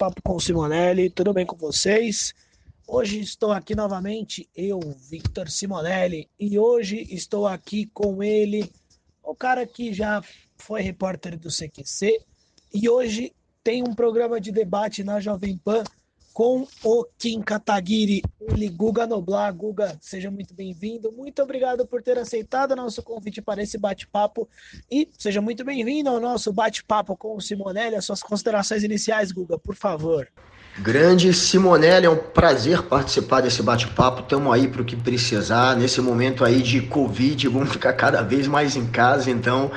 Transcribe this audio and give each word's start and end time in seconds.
Bate-Papo 0.00 0.22
com 0.22 0.40
Simonelli, 0.40 1.10
tudo 1.10 1.34
bem 1.34 1.44
com 1.44 1.56
vocês? 1.56 2.32
Hoje 2.88 3.20
estou 3.20 3.52
aqui 3.52 3.74
novamente, 3.74 4.48
eu, 4.56 4.80
Victor 5.10 5.50
Simonelli, 5.50 6.26
e 6.40 6.58
hoje 6.58 7.06
estou 7.10 7.46
aqui 7.46 7.84
com 7.92 8.22
ele, 8.22 8.72
o 9.22 9.34
cara 9.34 9.66
que 9.66 9.92
já 9.92 10.22
foi 10.56 10.80
repórter 10.80 11.38
do 11.38 11.50
CQC 11.50 12.18
e 12.72 12.88
hoje 12.88 13.34
tem 13.62 13.82
um 13.82 13.94
programa 13.94 14.40
de 14.40 14.50
debate 14.50 15.04
na 15.04 15.20
Jovem 15.20 15.58
Pan 15.58 15.84
com 16.32 16.66
o 16.84 17.04
Kim 17.18 17.40
Kataguiri, 17.40 18.22
ele 18.40 18.68
Guga 18.68 19.06
Noblar. 19.06 19.52
Guga, 19.52 19.96
seja 20.00 20.30
muito 20.30 20.54
bem-vindo. 20.54 21.12
Muito 21.12 21.42
obrigado 21.42 21.86
por 21.86 22.02
ter 22.02 22.18
aceitado 22.18 22.72
o 22.72 22.76
nosso 22.76 23.02
convite 23.02 23.42
para 23.42 23.62
esse 23.62 23.76
bate-papo 23.76 24.48
e 24.90 25.08
seja 25.18 25.40
muito 25.40 25.64
bem-vindo 25.64 26.08
ao 26.08 26.20
nosso 26.20 26.52
bate-papo 26.52 27.16
com 27.16 27.36
o 27.36 27.40
Simonelli. 27.40 27.96
As 27.96 28.04
suas 28.04 28.22
considerações 28.22 28.82
iniciais, 28.82 29.32
Guga, 29.32 29.58
por 29.58 29.74
favor. 29.74 30.28
Grande 30.78 31.34
Simonelli, 31.34 32.06
é 32.06 32.10
um 32.10 32.16
prazer 32.16 32.82
participar 32.82 33.40
desse 33.40 33.62
bate-papo. 33.62 34.22
Estamos 34.22 34.52
aí 34.52 34.68
para 34.68 34.82
o 34.82 34.84
que 34.84 34.96
precisar. 34.96 35.76
Nesse 35.76 36.00
momento 36.00 36.44
aí 36.44 36.62
de 36.62 36.80
Covid, 36.80 37.48
vamos 37.48 37.70
ficar 37.70 37.92
cada 37.94 38.22
vez 38.22 38.46
mais 38.46 38.76
em 38.76 38.86
casa. 38.86 39.30
Então, 39.30 39.70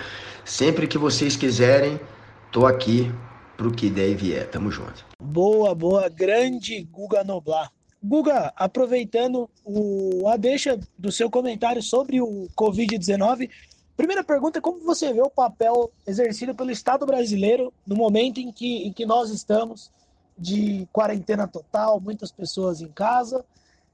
sempre 0.46 0.88
que 0.88 0.98
vocês 0.98 1.36
quiserem, 1.36 2.00
estou 2.48 2.68
aqui 2.68 3.12
para 3.56 3.68
o 3.68 3.74
que 3.74 3.90
der 3.90 4.10
e 4.10 4.16
vier. 4.16 4.50
Tamo 4.50 4.72
junto. 4.72 5.06
Boa, 5.22 5.74
boa. 5.74 6.10
Grande 6.10 6.84
Guga 6.92 7.24
Noblar. 7.24 7.72
Guga, 8.04 8.52
aproveitando 8.56 9.50
o, 9.64 10.28
a 10.28 10.36
deixa 10.36 10.78
do 10.98 11.12
seu 11.12 11.30
comentário 11.30 11.82
sobre 11.82 12.20
o 12.20 12.50
Covid-19, 12.58 13.50
primeira 13.96 14.24
pergunta 14.24 14.60
é 14.60 14.62
como 14.62 14.84
você 14.84 15.14
vê 15.14 15.22
o 15.22 15.30
papel 15.30 15.90
exercido 16.06 16.54
pelo 16.54 16.70
Estado 16.70 17.06
brasileiro 17.06 17.72
no 17.88 17.96
momento 17.96 18.42
em 18.42 18.52
que, 18.52 18.86
em 18.86 18.92
que 18.92 19.06
nós 19.06 19.30
estamos 19.30 19.90
de 20.38 20.86
quarentena 20.92 21.48
total, 21.48 22.02
muitas 22.02 22.30
pessoas 22.30 22.82
em 22.82 22.90
casa, 22.90 23.46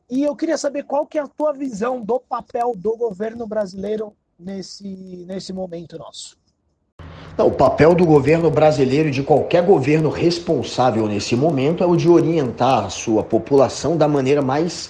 e 0.09 0.23
eu 0.23 0.35
queria 0.35 0.57
saber 0.57 0.85
qual 0.85 1.05
que 1.05 1.19
é 1.19 1.21
a 1.21 1.27
tua 1.27 1.53
visão 1.53 2.01
do 2.01 2.19
papel 2.19 2.73
do 2.75 2.97
governo 2.97 3.45
brasileiro 3.45 4.15
nesse, 4.39 5.23
nesse 5.27 5.53
momento 5.53 5.99
nosso. 5.99 6.35
Não, 7.39 7.47
o 7.47 7.51
papel 7.51 7.95
do 7.95 8.05
governo 8.05 8.51
brasileiro, 8.51 9.09
de 9.09 9.23
qualquer 9.23 9.63
governo 9.63 10.09
responsável 10.09 11.07
nesse 11.07 11.37
momento, 11.37 11.81
é 11.81 11.87
o 11.87 11.95
de 11.95 12.09
orientar 12.09 12.87
a 12.87 12.89
sua 12.89 13.23
população 13.23 13.95
da 13.95 14.09
maneira 14.09 14.41
mais 14.41 14.89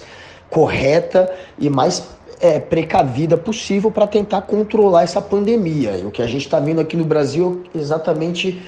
correta 0.50 1.32
e 1.56 1.70
mais 1.70 2.08
é, 2.40 2.58
precavida 2.58 3.36
possível 3.36 3.88
para 3.88 4.04
tentar 4.04 4.42
controlar 4.42 5.04
essa 5.04 5.22
pandemia. 5.22 5.96
E 5.96 6.04
o 6.04 6.10
que 6.10 6.20
a 6.20 6.26
gente 6.26 6.44
está 6.44 6.58
vendo 6.58 6.80
aqui 6.80 6.96
no 6.96 7.04
Brasil 7.04 7.62
é 7.72 7.78
exatamente. 7.78 8.60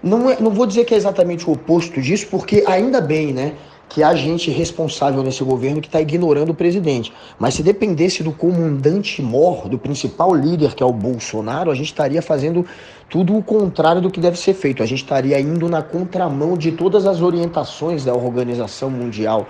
Não, 0.00 0.30
é, 0.30 0.36
não 0.38 0.52
vou 0.52 0.64
dizer 0.64 0.84
que 0.84 0.94
é 0.94 0.96
exatamente 0.96 1.50
o 1.50 1.54
oposto 1.54 2.00
disso, 2.00 2.28
porque 2.30 2.62
ainda 2.68 3.00
bem, 3.00 3.32
né? 3.32 3.54
Que 3.88 4.02
há 4.02 4.14
gente 4.14 4.50
responsável 4.50 5.22
nesse 5.22 5.44
governo 5.44 5.80
que 5.80 5.86
está 5.86 6.00
ignorando 6.00 6.50
o 6.50 6.54
presidente. 6.54 7.12
Mas 7.38 7.54
se 7.54 7.62
dependesse 7.62 8.22
do 8.22 8.32
comandante 8.32 9.22
mor, 9.22 9.68
do 9.68 9.78
principal 9.78 10.34
líder, 10.34 10.74
que 10.74 10.82
é 10.82 10.86
o 10.86 10.92
Bolsonaro, 10.92 11.70
a 11.70 11.74
gente 11.74 11.86
estaria 11.86 12.20
fazendo 12.20 12.66
tudo 13.08 13.36
o 13.36 13.42
contrário 13.42 14.00
do 14.00 14.10
que 14.10 14.20
deve 14.20 14.38
ser 14.38 14.54
feito. 14.54 14.82
A 14.82 14.86
gente 14.86 15.02
estaria 15.02 15.38
indo 15.38 15.68
na 15.68 15.82
contramão 15.82 16.56
de 16.56 16.72
todas 16.72 17.06
as 17.06 17.20
orientações 17.20 18.04
da 18.04 18.14
Organização 18.14 18.90
Mundial 18.90 19.46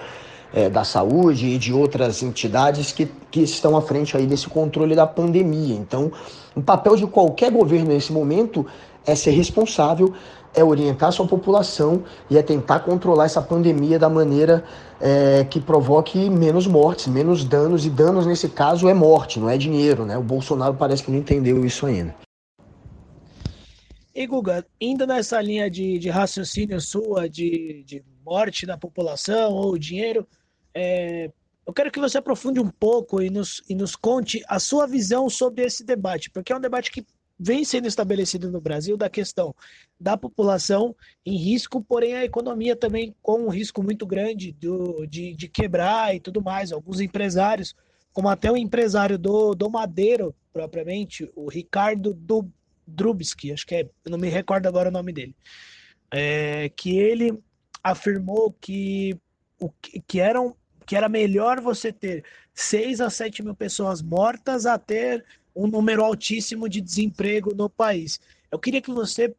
é, 0.55 0.71
da 0.71 0.85
Saúde 0.85 1.47
e 1.47 1.59
de 1.59 1.73
outras 1.73 2.23
entidades 2.23 2.93
que, 2.93 3.09
que 3.31 3.41
estão 3.41 3.77
à 3.77 3.83
frente 3.83 4.17
aí 4.17 4.27
desse 4.27 4.49
controle 4.49 4.95
da 4.95 5.07
pandemia. 5.07 5.75
Então, 5.75 6.13
o 6.55 6.63
papel 6.63 6.97
de 6.97 7.07
qualquer 7.07 7.51
governo 7.51 7.89
nesse 7.89 8.13
momento 8.13 8.65
é 9.07 9.15
ser 9.15 9.31
responsável, 9.33 10.15
é 10.55 10.63
orientar 10.63 11.13
sua 11.13 11.27
população 11.27 12.05
e 12.31 12.39
é 12.39 12.43
tentar 12.43 12.81
controlar 12.81 13.25
essa 13.25 13.43
pandemia 13.43 13.99
da 13.99 14.09
maneira 14.09 14.65
é, 15.01 15.45
que 15.45 15.61
provoque 15.61 16.31
menos 16.31 16.67
mortes, 16.67 17.09
menos 17.09 17.45
danos, 17.45 17.85
e 17.85 17.91
danos 17.91 18.27
nesse 18.27 18.49
caso 18.49 18.89
é 18.89 18.95
morte, 18.95 19.41
não 19.41 19.51
é 19.51 19.59
dinheiro, 19.59 20.07
né? 20.07 20.17
O 20.17 20.23
Bolsonaro 20.23 20.75
parece 20.75 21.03
que 21.03 21.11
não 21.11 21.19
entendeu 21.19 21.65
isso 21.65 21.87
ainda. 21.87 22.15
E 24.15 24.27
Guga, 24.29 24.65
indo 24.81 25.07
nessa 25.07 25.41
linha 25.41 25.69
de, 25.69 25.99
de 25.99 26.09
raciocínio 26.09 26.81
sua 26.81 27.29
de, 27.29 27.83
de 27.85 28.05
morte 28.25 28.65
da 28.65 28.79
população 28.79 29.53
ou 29.53 29.77
dinheiro, 29.77 30.25
é, 30.73 31.31
eu 31.67 31.73
quero 31.73 31.91
que 31.91 31.99
você 31.99 32.19
aprofunde 32.19 32.61
um 32.61 32.69
pouco 32.69 33.21
e 33.21 33.29
nos, 33.29 33.61
e 33.69 33.75
nos 33.75 33.97
conte 33.97 34.41
a 34.47 34.61
sua 34.61 34.87
visão 34.87 35.29
sobre 35.29 35.65
esse 35.65 35.83
debate, 35.83 36.31
porque 36.31 36.53
é 36.53 36.57
um 36.57 36.61
debate 36.61 36.93
que 36.93 37.05
vem 37.39 37.65
sendo 37.65 37.89
estabelecido 37.89 38.51
no 38.51 38.61
Brasil 38.61 38.97
da 38.97 39.11
questão 39.11 39.55
da 39.99 40.17
população 40.17 40.95
em 41.27 41.37
risco, 41.37 41.83
porém 41.83 42.15
a 42.15 42.25
economia 42.25 42.77
também 42.77 43.15
com 43.21 43.47
um 43.47 43.49
risco 43.49 43.83
muito 43.83 44.07
grande 44.07 44.53
do, 44.53 45.07
de, 45.07 45.35
de 45.35 45.49
quebrar 45.49 46.15
e 46.15 46.21
tudo 46.21 46.43
mais. 46.43 46.73
Alguns 46.73 47.01
empresários, 47.01 47.75
como 48.13 48.29
até 48.29 48.51
o 48.51 48.57
empresário 48.57 49.19
do, 49.19 49.55
do 49.55 49.69
Madeiro, 49.69 50.35
propriamente, 50.53 51.31
o 51.35 51.49
Ricardo 51.49 52.15
do 52.15 52.49
Drubsky, 52.87 53.53
acho 53.53 53.67
que 53.67 53.75
é, 53.75 53.91
não 54.07 54.19
me 54.19 54.29
recordo 54.29 54.67
agora 54.67 54.89
o 54.89 54.93
nome 54.93 55.13
dele, 55.13 55.35
é, 56.11 56.69
que 56.69 56.97
ele 56.97 57.39
afirmou 57.83 58.55
que, 58.61 59.19
o, 59.59 59.71
que, 60.07 60.21
eram, 60.21 60.57
que 60.87 60.95
era 60.95 61.09
melhor 61.09 61.61
você 61.61 61.93
ter 61.93 62.25
6 62.55 63.01
a 63.01 63.11
7 63.11 63.43
mil 63.43 63.55
pessoas 63.55 64.01
mortas 64.01 64.65
a 64.65 64.79
ter 64.79 65.25
um 65.55 65.67
número 65.67 66.05
altíssimo 66.05 66.69
de 66.69 66.81
desemprego 66.81 67.55
no 67.55 67.69
país. 67.69 68.21
Eu 68.51 68.59
queria 68.59 68.81
que 68.81 68.91
você 68.91 69.35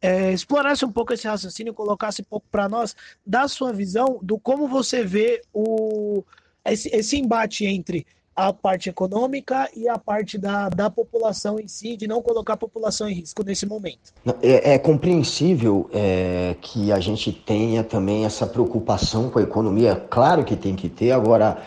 é, 0.00 0.32
explorasse 0.32 0.84
um 0.84 0.92
pouco 0.92 1.12
esse 1.12 1.28
raciocínio, 1.28 1.74
colocasse 1.74 2.22
um 2.22 2.24
pouco 2.24 2.46
para 2.50 2.68
nós 2.68 2.96
da 3.24 3.46
sua 3.48 3.72
visão 3.72 4.18
do 4.22 4.38
como 4.38 4.66
você 4.66 5.04
vê 5.04 5.42
o, 5.52 6.24
esse, 6.64 6.88
esse 6.94 7.18
embate 7.18 7.66
entre 7.66 8.06
a 8.34 8.52
parte 8.52 8.88
econômica 8.88 9.68
e 9.76 9.86
a 9.86 9.98
parte 9.98 10.38
da, 10.38 10.70
da 10.70 10.88
população 10.88 11.60
em 11.60 11.68
si, 11.68 11.96
de 11.96 12.06
não 12.06 12.22
colocar 12.22 12.54
a 12.54 12.56
população 12.56 13.08
em 13.08 13.14
risco 13.14 13.44
nesse 13.44 13.66
momento. 13.66 14.14
É, 14.40 14.74
é 14.74 14.78
compreensível 14.78 15.90
é, 15.92 16.56
que 16.60 16.90
a 16.90 17.00
gente 17.00 17.32
tenha 17.32 17.84
também 17.84 18.24
essa 18.24 18.46
preocupação 18.46 19.28
com 19.28 19.38
a 19.38 19.42
economia, 19.42 19.96
claro 20.08 20.44
que 20.44 20.56
tem 20.56 20.74
que 20.74 20.88
ter, 20.88 21.10
agora, 21.10 21.62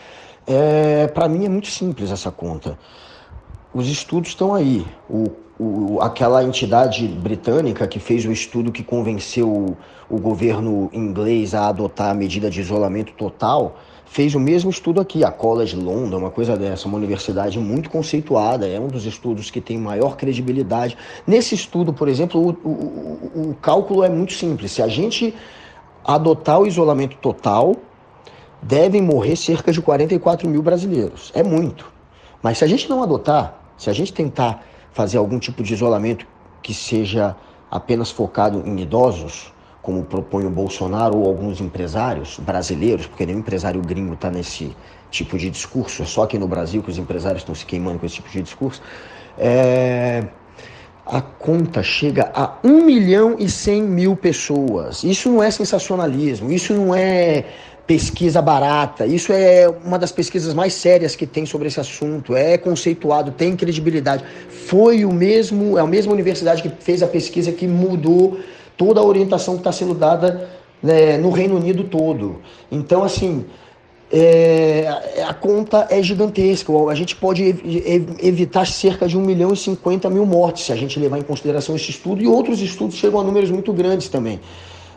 é, 0.47 1.05
para 1.07 1.29
mim 1.29 1.45
é 1.45 1.49
muito 1.49 1.67
simples 1.67 2.09
essa 2.09 2.31
conta 2.31 2.77
os 3.73 3.87
estudos 3.87 4.29
estão 4.29 4.53
aí. 4.53 4.85
O, 5.09 5.31
o, 5.59 6.01
aquela 6.01 6.43
entidade 6.43 7.07
britânica 7.07 7.87
que 7.87 7.99
fez 7.99 8.25
o 8.25 8.31
estudo 8.31 8.71
que 8.71 8.83
convenceu 8.83 9.49
o, 9.49 9.77
o 10.09 10.19
governo 10.19 10.89
inglês 10.93 11.53
a 11.53 11.67
adotar 11.67 12.11
a 12.11 12.13
medida 12.13 12.49
de 12.49 12.61
isolamento 12.61 13.13
total 13.13 13.77
fez 14.05 14.35
o 14.35 14.39
mesmo 14.39 14.69
estudo 14.69 15.01
aqui, 15.01 15.23
a 15.23 15.31
College 15.31 15.75
London, 15.75 16.17
uma 16.17 16.29
coisa 16.29 16.55
dessa, 16.55 16.87
uma 16.87 16.97
universidade 16.97 17.57
muito 17.57 17.89
conceituada, 17.89 18.67
é 18.67 18.79
um 18.79 18.87
dos 18.87 19.07
estudos 19.07 19.49
que 19.49 19.59
tem 19.59 19.75
maior 19.75 20.15
credibilidade. 20.15 20.95
Nesse 21.25 21.55
estudo, 21.55 21.91
por 21.91 22.07
exemplo, 22.07 22.39
o, 22.39 22.67
o, 22.67 23.49
o 23.49 23.55
cálculo 23.59 24.03
é 24.03 24.09
muito 24.09 24.33
simples. 24.33 24.71
Se 24.71 24.83
a 24.83 24.87
gente 24.87 25.33
adotar 26.05 26.59
o 26.59 26.67
isolamento 26.67 27.17
total, 27.17 27.75
devem 28.61 29.01
morrer 29.01 29.35
cerca 29.35 29.71
de 29.71 29.81
44 29.81 30.47
mil 30.47 30.61
brasileiros. 30.61 31.31
É 31.33 31.41
muito. 31.41 31.91
Mas 32.39 32.59
se 32.59 32.63
a 32.63 32.67
gente 32.67 32.87
não 32.87 33.01
adotar, 33.01 33.62
se 33.83 33.89
a 33.89 33.93
gente 33.93 34.13
tentar 34.13 34.63
fazer 34.93 35.17
algum 35.17 35.37
tipo 35.37 35.61
de 35.61 35.73
isolamento 35.73 36.25
que 36.61 36.73
seja 36.73 37.35
apenas 37.69 38.09
focado 38.09 38.63
em 38.65 38.79
idosos, 38.79 39.51
como 39.81 40.03
propõe 40.05 40.45
o 40.45 40.49
Bolsonaro 40.49 41.17
ou 41.17 41.27
alguns 41.27 41.59
empresários 41.59 42.39
brasileiros, 42.39 43.05
porque 43.05 43.25
nenhum 43.25 43.39
empresário 43.39 43.81
gringo 43.81 44.13
está 44.13 44.31
nesse 44.31 44.73
tipo 45.11 45.37
de 45.37 45.49
discurso, 45.49 46.01
é 46.01 46.05
só 46.05 46.23
aqui 46.23 46.39
no 46.39 46.47
Brasil 46.47 46.81
que 46.81 46.89
os 46.89 46.97
empresários 46.97 47.41
estão 47.41 47.53
se 47.53 47.65
queimando 47.65 47.99
com 47.99 48.05
esse 48.05 48.15
tipo 48.15 48.29
de 48.29 48.41
discurso, 48.41 48.81
é... 49.37 50.23
a 51.05 51.21
conta 51.21 51.83
chega 51.83 52.31
a 52.33 52.57
1 52.63 52.85
milhão 52.85 53.35
e 53.37 53.49
100 53.49 53.81
mil 53.83 54.15
pessoas. 54.15 55.03
Isso 55.03 55.29
não 55.29 55.43
é 55.43 55.51
sensacionalismo, 55.51 56.49
isso 56.53 56.73
não 56.73 56.95
é 56.95 57.45
pesquisa 57.85 58.41
barata. 58.41 59.05
Isso 59.05 59.33
é 59.33 59.67
uma 59.83 59.99
das 59.99 60.11
pesquisas 60.11 60.53
mais 60.53 60.73
sérias 60.73 61.15
que 61.15 61.27
tem 61.27 61.45
sobre 61.45 61.67
esse 61.67 61.79
assunto. 61.79 62.35
É 62.35 62.57
conceituado, 62.57 63.31
tem 63.31 63.55
credibilidade. 63.55 64.23
Foi 64.49 65.03
o 65.03 65.11
mesmo, 65.11 65.77
é 65.77 65.81
a 65.81 65.87
mesma 65.87 66.13
universidade 66.13 66.61
que 66.61 66.69
fez 66.69 67.03
a 67.03 67.07
pesquisa 67.07 67.51
que 67.51 67.67
mudou 67.67 68.39
toda 68.77 68.99
a 68.99 69.03
orientação 69.03 69.55
que 69.55 69.59
está 69.61 69.71
sendo 69.71 69.93
dada 69.93 70.49
né, 70.81 71.17
no 71.17 71.29
Reino 71.29 71.55
Unido 71.57 71.83
todo. 71.83 72.37
Então, 72.71 73.03
assim, 73.03 73.45
é, 74.11 74.87
a 75.27 75.33
conta 75.33 75.87
é 75.89 76.01
gigantesca. 76.01 76.71
A 76.89 76.95
gente 76.95 77.17
pode 77.17 77.43
evitar 78.21 78.65
cerca 78.65 79.07
de 79.07 79.17
1 79.17 79.21
milhão 79.21 79.53
e 79.53 79.57
50 79.57 80.09
mil 80.09 80.25
mortes 80.25 80.65
se 80.65 80.71
a 80.71 80.75
gente 80.75 80.97
levar 80.99 81.17
em 81.17 81.23
consideração 81.23 81.75
esse 81.75 81.91
estudo 81.91 82.21
e 82.21 82.27
outros 82.27 82.61
estudos 82.61 82.95
chegam 82.95 83.19
a 83.19 83.23
números 83.23 83.51
muito 83.51 83.73
grandes 83.73 84.07
também 84.07 84.39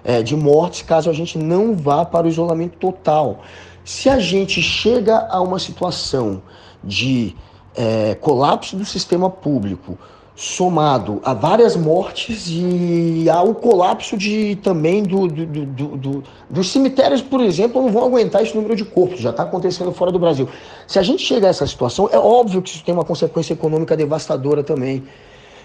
é, 0.06 0.22
de 0.22 0.36
mortes 0.36 0.82
caso 0.82 1.10
a 1.10 1.12
gente 1.12 1.36
não 1.36 1.74
vá 1.74 2.04
para 2.04 2.26
o 2.26 2.30
isolamento 2.30 2.78
total. 2.78 3.40
Se 3.84 4.08
a 4.08 4.20
gente 4.20 4.62
chega 4.62 5.26
a 5.28 5.40
uma 5.40 5.58
situação 5.58 6.40
de 6.82 7.34
é, 7.74 8.14
colapso 8.14 8.76
do 8.76 8.84
sistema 8.84 9.28
público 9.28 9.98
somado 10.36 11.20
a 11.24 11.32
várias 11.32 11.74
mortes 11.74 12.46
e 12.48 13.28
ao 13.28 13.54
colapso 13.54 14.16
de 14.16 14.54
também 14.56 15.02
do, 15.02 15.26
do, 15.26 15.46
do, 15.46 15.96
do, 15.96 16.24
dos 16.48 16.70
cemitérios, 16.70 17.22
por 17.22 17.40
exemplo, 17.40 17.82
não 17.82 17.90
vão 17.90 18.04
aguentar 18.04 18.42
esse 18.42 18.54
número 18.54 18.76
de 18.76 18.84
corpos, 18.84 19.18
já 19.18 19.30
está 19.30 19.42
acontecendo 19.42 19.90
fora 19.92 20.12
do 20.12 20.18
Brasil. 20.18 20.48
Se 20.86 20.98
a 20.98 21.02
gente 21.02 21.22
chegar 21.22 21.48
a 21.48 21.50
essa 21.50 21.66
situação, 21.66 22.08
é 22.12 22.18
óbvio 22.18 22.62
que 22.62 22.68
isso 22.68 22.84
tem 22.84 22.94
uma 22.94 23.04
consequência 23.04 23.54
econômica 23.54 23.96
devastadora 23.96 24.62
também. 24.62 25.02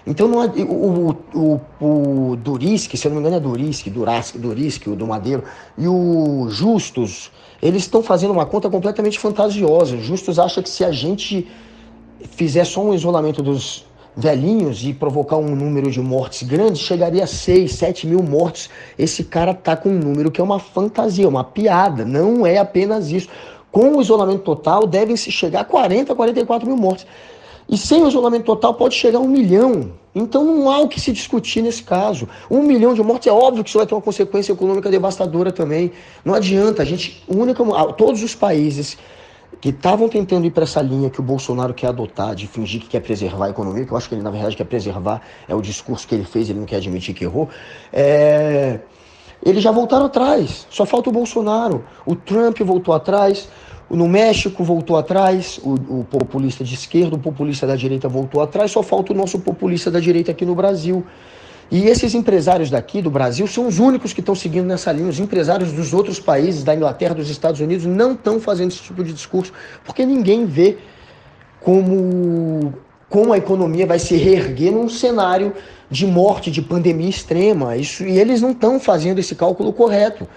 Então 0.06 0.26
não, 0.26 0.44
o, 0.46 1.16
o, 1.34 1.60
o, 1.80 2.30
o 2.30 2.36
Durisque, 2.36 2.96
se 2.96 3.06
eu 3.06 3.10
não 3.10 3.20
me 3.20 3.26
engano 3.26 3.36
é 3.36 3.40
Durisque, 3.40 3.88
Durasque, 3.88 4.38
Durisque, 4.38 4.90
o 4.90 4.96
do 4.96 5.06
Madeiro, 5.06 5.44
e 5.78 5.86
o 5.86 6.48
Justus, 6.50 7.30
eles 7.62 7.82
estão 7.82 8.02
fazendo 8.02 8.32
uma 8.32 8.44
conta 8.44 8.68
completamente 8.68 9.18
fantasiosa. 9.18 9.96
Justus 9.98 10.38
acha 10.38 10.62
que 10.62 10.68
se 10.68 10.84
a 10.84 10.90
gente 10.90 11.46
fizer 12.30 12.64
só 12.64 12.82
um 12.82 12.92
isolamento 12.92 13.42
dos 13.42 13.86
velhinhos 14.16 14.84
e 14.84 14.92
provocar 14.92 15.36
um 15.36 15.54
número 15.54 15.90
de 15.90 16.00
mortes 16.00 16.46
grande, 16.46 16.78
chegaria 16.78 17.24
a 17.24 17.26
6, 17.26 17.72
7 17.72 18.06
mil 18.06 18.22
mortes. 18.22 18.68
Esse 18.98 19.24
cara 19.24 19.54
tá 19.54 19.76
com 19.76 19.88
um 19.88 19.98
número 19.98 20.30
que 20.30 20.40
é 20.40 20.44
uma 20.44 20.58
fantasia, 20.58 21.28
uma 21.28 21.44
piada. 21.44 22.04
Não 22.04 22.46
é 22.46 22.58
apenas 22.58 23.10
isso. 23.10 23.28
Com 23.70 23.96
o 23.96 24.02
isolamento 24.02 24.40
total, 24.40 24.86
devem 24.86 25.16
se 25.16 25.32
chegar 25.32 25.60
a 25.60 25.64
40, 25.64 26.14
44 26.14 26.66
mil 26.66 26.76
mortes. 26.76 27.06
E 27.68 27.76
sem 27.78 28.02
o 28.02 28.08
isolamento 28.08 28.44
total 28.44 28.74
pode 28.74 28.94
chegar 28.94 29.18
a 29.18 29.22
um 29.22 29.28
milhão. 29.28 29.92
Então 30.14 30.44
não 30.44 30.70
há 30.70 30.78
o 30.80 30.88
que 30.88 31.00
se 31.00 31.12
discutir 31.12 31.62
nesse 31.62 31.82
caso. 31.82 32.28
Um 32.50 32.62
milhão 32.62 32.92
de 32.92 33.02
mortes 33.02 33.28
é 33.28 33.32
óbvio 33.32 33.64
que 33.64 33.70
isso 33.70 33.78
vai 33.78 33.86
ter 33.86 33.94
uma 33.94 34.02
consequência 34.02 34.52
econômica 34.52 34.90
devastadora 34.90 35.50
também. 35.50 35.92
Não 36.24 36.34
adianta. 36.34 36.82
A 36.82 36.84
gente, 36.84 37.22
única, 37.26 37.64
todos 37.94 38.22
os 38.22 38.34
países 38.34 38.98
que 39.60 39.68
estavam 39.68 40.08
tentando 40.08 40.44
ir 40.44 40.50
para 40.50 40.64
essa 40.64 40.82
linha 40.82 41.08
que 41.08 41.20
o 41.20 41.22
Bolsonaro 41.22 41.72
quer 41.72 41.86
adotar, 41.86 42.34
de 42.34 42.46
fingir 42.46 42.80
que 42.80 42.88
quer 42.88 43.00
preservar 43.00 43.46
a 43.46 43.50
economia, 43.50 43.86
que 43.86 43.92
eu 43.92 43.96
acho 43.96 44.08
que 44.08 44.14
ele, 44.14 44.22
na 44.22 44.30
verdade, 44.30 44.56
quer 44.56 44.64
preservar, 44.64 45.22
é 45.46 45.54
o 45.54 45.62
discurso 45.62 46.06
que 46.06 46.14
ele 46.14 46.24
fez, 46.24 46.50
ele 46.50 46.58
não 46.58 46.66
quer 46.66 46.76
admitir 46.76 47.14
que 47.14 47.22
errou, 47.24 47.48
é... 47.92 48.80
eles 49.40 49.62
já 49.62 49.70
voltaram 49.70 50.06
atrás. 50.06 50.66
Só 50.68 50.84
falta 50.84 51.10
o 51.10 51.12
Bolsonaro. 51.12 51.84
O 52.04 52.16
Trump 52.16 52.58
voltou 52.60 52.92
atrás, 52.92 53.48
no 53.90 54.08
México 54.08 54.64
voltou 54.64 54.96
atrás, 54.96 55.60
o, 55.62 56.00
o 56.00 56.04
populista 56.04 56.64
de 56.64 56.74
esquerda, 56.74 57.16
o 57.16 57.18
populista 57.18 57.66
da 57.66 57.76
direita 57.76 58.08
voltou 58.08 58.40
atrás, 58.40 58.70
só 58.70 58.82
falta 58.82 59.12
o 59.12 59.16
nosso 59.16 59.38
populista 59.40 59.90
da 59.90 60.00
direita 60.00 60.30
aqui 60.30 60.44
no 60.44 60.54
Brasil. 60.54 61.04
E 61.70 61.86
esses 61.86 62.14
empresários 62.14 62.68
daqui 62.68 63.00
do 63.00 63.10
Brasil 63.10 63.46
são 63.46 63.66
os 63.66 63.78
únicos 63.78 64.12
que 64.12 64.20
estão 64.20 64.34
seguindo 64.34 64.66
nessa 64.66 64.92
linha. 64.92 65.08
Os 65.08 65.18
empresários 65.18 65.72
dos 65.72 65.94
outros 65.94 66.20
países, 66.20 66.62
da 66.62 66.74
Inglaterra, 66.74 67.14
dos 67.14 67.30
Estados 67.30 67.60
Unidos, 67.60 67.86
não 67.86 68.12
estão 68.12 68.38
fazendo 68.38 68.72
esse 68.72 68.82
tipo 68.82 69.02
de 69.02 69.10
discurso, 69.10 69.54
porque 69.82 70.04
ninguém 70.04 70.44
vê 70.44 70.76
como, 71.60 72.74
como 73.08 73.32
a 73.32 73.38
economia 73.38 73.86
vai 73.86 73.98
se 73.98 74.16
reerguer 74.16 74.70
num 74.70 74.86
cenário 74.86 75.54
de 75.90 76.06
morte, 76.06 76.50
de 76.50 76.60
pandemia 76.60 77.08
extrema. 77.08 77.74
Isso, 77.74 78.04
e 78.04 78.18
eles 78.18 78.42
não 78.42 78.50
estão 78.50 78.78
fazendo 78.78 79.18
esse 79.18 79.34
cálculo 79.34 79.72
correto. 79.72 80.28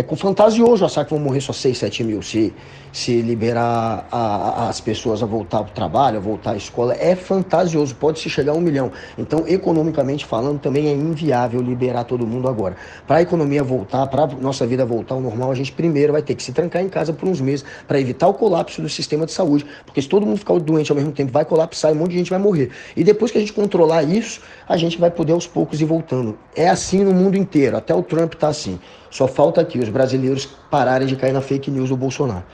É 0.00 0.16
fantasioso 0.16 0.82
achar 0.86 1.04
que 1.04 1.10
vão 1.10 1.20
morrer 1.20 1.42
só 1.42 1.52
6, 1.52 1.76
7 1.76 2.04
mil 2.04 2.22
se, 2.22 2.54
se 2.92 3.20
liberar 3.22 4.06
a, 4.10 4.68
as 4.68 4.80
pessoas 4.80 5.22
a 5.22 5.26
voltar 5.26 5.62
para 5.62 5.70
o 5.70 5.74
trabalho, 5.74 6.18
a 6.18 6.20
voltar 6.20 6.52
à 6.52 6.56
escola. 6.56 6.94
É 6.94 7.14
fantasioso, 7.14 7.94
pode 7.94 8.18
se 8.18 8.28
chegar 8.28 8.52
a 8.52 8.54
um 8.54 8.60
milhão. 8.60 8.90
Então, 9.16 9.44
economicamente 9.46 10.24
falando, 10.24 10.60
também 10.60 10.88
é 10.88 10.92
inviável 10.92 11.60
liberar 11.60 12.04
todo 12.04 12.26
mundo 12.26 12.48
agora. 12.48 12.76
Para 13.06 13.16
a 13.16 13.22
economia 13.22 13.62
voltar, 13.62 14.06
para 14.06 14.26
nossa 14.40 14.66
vida 14.66 14.84
voltar 14.84 15.14
ao 15.14 15.20
normal, 15.20 15.50
a 15.50 15.54
gente 15.54 15.72
primeiro 15.72 16.12
vai 16.12 16.22
ter 16.22 16.34
que 16.34 16.42
se 16.42 16.52
trancar 16.52 16.82
em 16.82 16.88
casa 16.88 17.12
por 17.12 17.28
uns 17.28 17.40
meses 17.40 17.64
para 17.86 18.00
evitar 18.00 18.28
o 18.28 18.34
colapso 18.34 18.82
do 18.82 18.88
sistema 18.88 19.26
de 19.26 19.32
saúde. 19.32 19.64
Porque 19.84 20.02
se 20.02 20.08
todo 20.08 20.26
mundo 20.26 20.38
ficar 20.38 20.58
doente 20.58 20.90
ao 20.90 20.96
mesmo 20.96 21.12
tempo, 21.12 21.32
vai 21.32 21.44
colapsar 21.44 21.92
e 21.92 21.94
um 21.94 21.98
monte 21.98 22.12
de 22.12 22.18
gente 22.18 22.30
vai 22.30 22.38
morrer. 22.38 22.70
E 22.96 23.04
depois 23.04 23.30
que 23.30 23.38
a 23.38 23.40
gente 23.40 23.52
controlar 23.52 24.02
isso, 24.02 24.40
a 24.68 24.76
gente 24.76 24.98
vai 24.98 25.10
poder 25.10 25.32
aos 25.32 25.46
poucos 25.46 25.80
ir 25.80 25.84
voltando. 25.84 26.38
É 26.54 26.68
assim 26.68 27.04
no 27.04 27.12
mundo 27.12 27.36
inteiro, 27.36 27.76
até 27.76 27.94
o 27.94 28.02
Trump 28.02 28.34
está 28.34 28.48
assim. 28.48 28.78
Só 29.10 29.26
falta 29.26 29.60
aqui 29.60 29.78
os 29.78 29.88
brasileiros 29.88 30.46
pararem 30.70 31.06
de 31.06 31.16
cair 31.16 31.32
na 31.32 31.40
fake 31.40 31.70
news 31.70 31.88
do 31.88 31.96
Bolsonaro. 31.96 32.44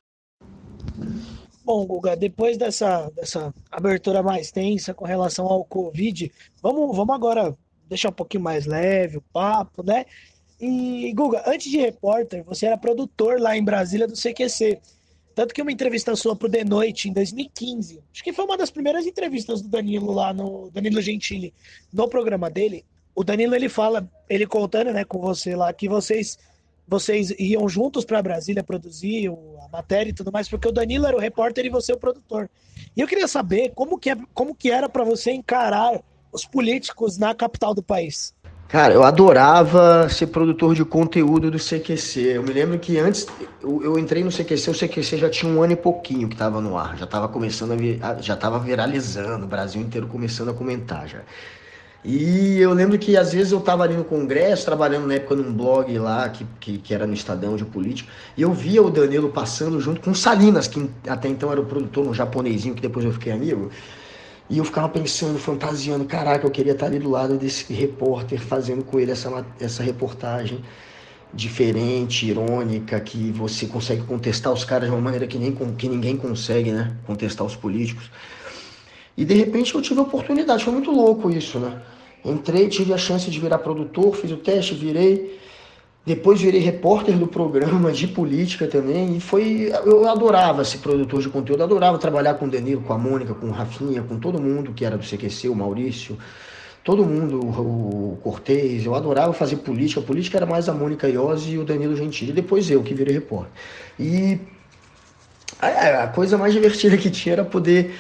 Bom, 1.66 1.84
Guga, 1.84 2.14
depois 2.14 2.56
dessa, 2.56 3.10
dessa 3.10 3.52
abertura 3.72 4.22
mais 4.22 4.52
tensa 4.52 4.94
com 4.94 5.04
relação 5.04 5.46
ao 5.46 5.64
Covid, 5.64 6.30
vamos, 6.62 6.96
vamos 6.96 7.12
agora 7.12 7.58
deixar 7.88 8.10
um 8.10 8.12
pouquinho 8.12 8.44
mais 8.44 8.66
leve 8.66 9.16
o 9.16 9.22
papo, 9.32 9.82
né? 9.82 10.06
E, 10.60 11.12
Guga, 11.12 11.42
antes 11.44 11.68
de 11.68 11.78
repórter, 11.78 12.44
você 12.44 12.66
era 12.66 12.78
produtor 12.78 13.40
lá 13.40 13.56
em 13.56 13.64
Brasília 13.64 14.06
do 14.06 14.14
CQC. 14.14 14.80
Tanto 15.34 15.52
que 15.52 15.60
uma 15.60 15.72
entrevista 15.72 16.14
sua 16.14 16.36
pro 16.36 16.48
The 16.48 16.62
Noite 16.62 17.08
em 17.08 17.12
2015, 17.12 18.00
acho 18.12 18.22
que 18.22 18.32
foi 18.32 18.44
uma 18.44 18.56
das 18.56 18.70
primeiras 18.70 19.04
entrevistas 19.04 19.60
do 19.60 19.68
Danilo 19.68 20.12
lá 20.12 20.32
no 20.32 20.70
Danilo 20.70 21.02
Gentili 21.02 21.52
no 21.92 22.08
programa 22.08 22.48
dele 22.48 22.84
o 23.16 23.24
Danilo 23.24 23.54
ele 23.54 23.70
fala, 23.70 24.06
ele 24.28 24.46
contando, 24.46 24.92
né, 24.92 25.02
com 25.02 25.18
você 25.18 25.56
lá 25.56 25.72
que 25.72 25.88
vocês 25.88 26.38
vocês 26.86 27.30
iam 27.38 27.68
juntos 27.68 28.04
para 28.04 28.22
Brasília 28.22 28.62
produzir 28.62 29.28
a 29.28 29.68
matéria 29.68 30.10
e 30.10 30.14
tudo 30.14 30.30
mais, 30.32 30.48
porque 30.48 30.68
o 30.68 30.72
Danilo 30.72 31.06
era 31.06 31.16
o 31.16 31.20
repórter 31.20 31.66
e 31.66 31.70
você 31.70 31.92
o 31.92 31.98
produtor. 31.98 32.48
E 32.96 33.00
eu 33.00 33.06
queria 33.06 33.26
saber 33.26 33.72
como 33.74 33.98
que, 33.98 34.10
é, 34.10 34.16
como 34.32 34.54
que 34.54 34.70
era 34.70 34.88
para 34.88 35.04
você 35.04 35.32
encarar 35.32 36.00
os 36.32 36.44
políticos 36.44 37.18
na 37.18 37.34
capital 37.34 37.74
do 37.74 37.82
país. 37.82 38.34
Cara, 38.68 38.92
eu 38.92 39.04
adorava 39.04 40.08
ser 40.08 40.26
produtor 40.26 40.74
de 40.74 40.84
conteúdo 40.84 41.52
do 41.52 41.58
CQC. 41.58 42.20
Eu 42.20 42.42
me 42.42 42.52
lembro 42.52 42.78
que 42.80 42.98
antes 42.98 43.26
eu, 43.62 43.82
eu 43.82 43.98
entrei 43.98 44.24
no 44.24 44.30
CQC, 44.30 44.70
o 44.70 44.74
CQC 44.74 45.18
já 45.18 45.30
tinha 45.30 45.50
um 45.50 45.62
ano 45.62 45.74
e 45.74 45.76
pouquinho 45.76 46.28
que 46.28 46.34
estava 46.34 46.60
no 46.60 46.76
ar, 46.76 46.96
já 46.96 47.04
estava 47.04 47.28
começando 47.28 47.72
a, 47.72 48.20
já 48.20 48.34
estava 48.34 48.58
viralizando, 48.58 49.44
o 49.44 49.48
Brasil 49.48 49.80
inteiro 49.80 50.08
começando 50.08 50.48
a 50.48 50.52
comentar 50.52 51.06
já. 51.06 51.20
E 52.08 52.60
eu 52.60 52.72
lembro 52.72 52.96
que 52.96 53.16
às 53.16 53.32
vezes 53.32 53.50
eu 53.50 53.58
estava 53.58 53.82
ali 53.82 53.96
no 53.96 54.04
Congresso, 54.04 54.64
trabalhando 54.64 55.08
na 55.08 55.14
época 55.14 55.34
num 55.34 55.52
blog 55.52 55.98
lá, 55.98 56.28
que, 56.28 56.46
que, 56.60 56.78
que, 56.78 56.94
era 56.94 57.04
no 57.04 57.12
Estadão 57.12 57.56
de 57.56 57.64
político, 57.64 58.08
e 58.36 58.42
eu 58.42 58.52
via 58.52 58.80
o 58.80 58.88
Danilo 58.88 59.28
passando 59.30 59.80
junto 59.80 60.00
com 60.00 60.12
o 60.12 60.14
Salinas, 60.14 60.68
que 60.68 60.88
até 61.08 61.28
então 61.28 61.50
era 61.50 61.60
o 61.60 61.66
produtor, 61.66 62.06
um 62.06 62.14
japonesinho, 62.14 62.76
que 62.76 62.80
depois 62.80 63.04
eu 63.04 63.12
fiquei 63.12 63.32
amigo. 63.32 63.72
E 64.48 64.58
eu 64.58 64.64
ficava 64.64 64.88
pensando, 64.88 65.36
fantasiando, 65.36 66.04
caraca, 66.04 66.46
eu 66.46 66.50
queria 66.52 66.74
estar 66.74 66.86
ali 66.86 67.00
do 67.00 67.10
lado 67.10 67.36
desse 67.36 67.72
repórter, 67.72 68.40
fazendo 68.40 68.84
com 68.84 69.00
ele 69.00 69.10
essa, 69.10 69.44
essa 69.58 69.82
reportagem 69.82 70.62
diferente, 71.34 72.24
irônica, 72.24 73.00
que 73.00 73.32
você 73.32 73.66
consegue 73.66 74.02
contestar 74.02 74.52
os 74.52 74.64
caras 74.64 74.88
de 74.88 74.94
uma 74.94 75.02
maneira 75.02 75.26
que, 75.26 75.38
nem, 75.38 75.52
que 75.76 75.88
ninguém 75.88 76.16
consegue, 76.16 76.70
né? 76.70 76.96
Contestar 77.04 77.44
os 77.44 77.56
políticos. 77.56 78.12
E 79.16 79.24
de 79.24 79.34
repente 79.34 79.74
eu 79.74 79.82
tive 79.82 79.98
a 79.98 80.04
oportunidade, 80.04 80.62
foi 80.62 80.72
muito 80.72 80.92
louco 80.92 81.28
isso, 81.28 81.58
né? 81.58 81.82
Entrei, 82.26 82.68
tive 82.68 82.92
a 82.92 82.98
chance 82.98 83.30
de 83.30 83.38
virar 83.38 83.58
produtor, 83.58 84.16
fiz 84.16 84.32
o 84.32 84.36
teste, 84.36 84.74
virei. 84.74 85.38
Depois 86.04 86.40
virei 86.40 86.60
repórter 86.60 87.16
do 87.16 87.26
programa 87.26 87.92
de 87.92 88.08
política 88.08 88.66
também. 88.66 89.16
E 89.16 89.20
foi. 89.20 89.72
Eu 89.84 90.08
adorava 90.08 90.64
ser 90.64 90.78
produtor 90.78 91.22
de 91.22 91.28
conteúdo, 91.28 91.62
adorava 91.62 91.98
trabalhar 91.98 92.34
com 92.34 92.46
o 92.46 92.50
Danilo, 92.50 92.82
com 92.82 92.92
a 92.92 92.98
Mônica, 92.98 93.32
com 93.32 93.46
o 93.46 93.50
Rafinha, 93.50 94.02
com 94.02 94.18
todo 94.18 94.40
mundo 94.40 94.72
que 94.72 94.84
era 94.84 94.96
do 94.98 95.04
CQC, 95.04 95.48
o 95.48 95.54
Maurício, 95.54 96.18
todo 96.82 97.04
mundo, 97.04 97.40
o 97.40 98.18
Cortez. 98.22 98.84
Eu 98.84 98.94
adorava 98.94 99.32
fazer 99.32 99.56
política. 99.56 100.00
A 100.00 100.04
política 100.04 100.36
era 100.36 100.46
mais 100.46 100.68
a 100.68 100.72
Mônica 100.72 101.08
Iose 101.08 101.52
e 101.52 101.58
o 101.58 101.64
Danilo 101.64 101.96
Gentili. 101.96 102.32
Depois 102.32 102.68
eu 102.70 102.82
que 102.82 102.92
virei 102.92 103.14
repórter. 103.14 103.52
E 103.98 104.40
a 105.60 106.08
coisa 106.08 106.36
mais 106.36 106.52
divertida 106.52 106.96
que 106.96 107.10
tinha 107.10 107.34
era 107.34 107.44
poder 107.44 107.94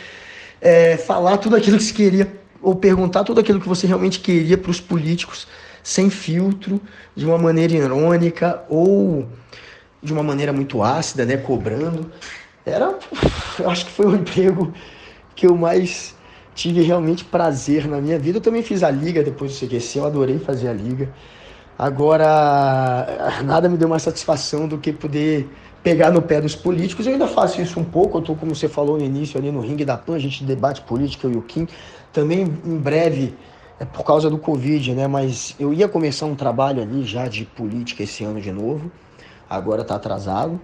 é, 0.60 0.96
falar 0.96 1.38
tudo 1.38 1.56
aquilo 1.56 1.76
que 1.76 1.84
se 1.84 1.94
queria 1.94 2.45
ou 2.66 2.74
perguntar 2.74 3.22
tudo 3.22 3.38
aquilo 3.38 3.60
que 3.60 3.68
você 3.68 3.86
realmente 3.86 4.18
queria 4.18 4.58
para 4.58 4.72
os 4.72 4.80
políticos, 4.80 5.46
sem 5.84 6.10
filtro, 6.10 6.80
de 7.14 7.24
uma 7.24 7.38
maneira 7.38 7.72
irônica 7.72 8.60
ou 8.68 9.24
de 10.02 10.12
uma 10.12 10.24
maneira 10.24 10.52
muito 10.52 10.82
ácida, 10.82 11.24
né, 11.24 11.36
cobrando. 11.36 12.10
Era, 12.64 12.98
eu 13.60 13.70
acho 13.70 13.86
que 13.86 13.92
foi 13.92 14.06
o 14.06 14.16
emprego 14.16 14.74
que 15.36 15.46
eu 15.46 15.56
mais 15.56 16.16
tive 16.56 16.82
realmente 16.82 17.24
prazer 17.24 17.86
na 17.86 18.00
minha 18.00 18.18
vida. 18.18 18.38
Eu 18.38 18.42
também 18.42 18.64
fiz 18.64 18.82
a 18.82 18.90
liga 18.90 19.22
depois 19.22 19.52
do 19.52 19.64
CQC, 19.64 20.00
eu 20.00 20.04
adorei 20.04 20.40
fazer 20.40 20.66
a 20.66 20.72
liga. 20.72 21.08
Agora, 21.78 23.30
nada 23.46 23.68
me 23.68 23.76
deu 23.76 23.88
mais 23.88 24.02
satisfação 24.02 24.66
do 24.66 24.76
que 24.76 24.92
poder 24.92 25.48
pegar 25.84 26.10
no 26.10 26.20
pé 26.20 26.40
dos 26.40 26.56
políticos. 26.56 27.06
Eu 27.06 27.12
ainda 27.12 27.28
faço 27.28 27.62
isso 27.62 27.78
um 27.78 27.84
pouco, 27.84 28.16
eu 28.16 28.20
estou, 28.22 28.34
como 28.34 28.56
você 28.56 28.68
falou 28.68 28.98
no 28.98 29.04
início, 29.04 29.38
ali 29.38 29.52
no 29.52 29.60
ringue 29.60 29.84
da 29.84 29.96
PAN, 29.96 30.16
a 30.16 30.18
gente 30.18 30.42
debate 30.42 30.80
política, 30.80 31.28
eu 31.28 31.34
e 31.34 31.36
o 31.36 31.42
Kim. 31.42 31.68
Também 32.16 32.50
em 32.64 32.78
breve, 32.78 33.34
é 33.78 33.84
por 33.84 34.02
causa 34.02 34.30
do 34.30 34.38
Covid, 34.38 34.94
né? 34.94 35.06
Mas 35.06 35.54
eu 35.60 35.74
ia 35.74 35.86
começar 35.86 36.24
um 36.24 36.34
trabalho 36.34 36.82
ali 36.82 37.04
já 37.04 37.28
de 37.28 37.44
política 37.44 38.04
esse 38.04 38.24
ano 38.24 38.40
de 38.40 38.50
novo. 38.50 38.90
Agora 39.50 39.82
está 39.82 39.96
atrasado. 39.96 40.58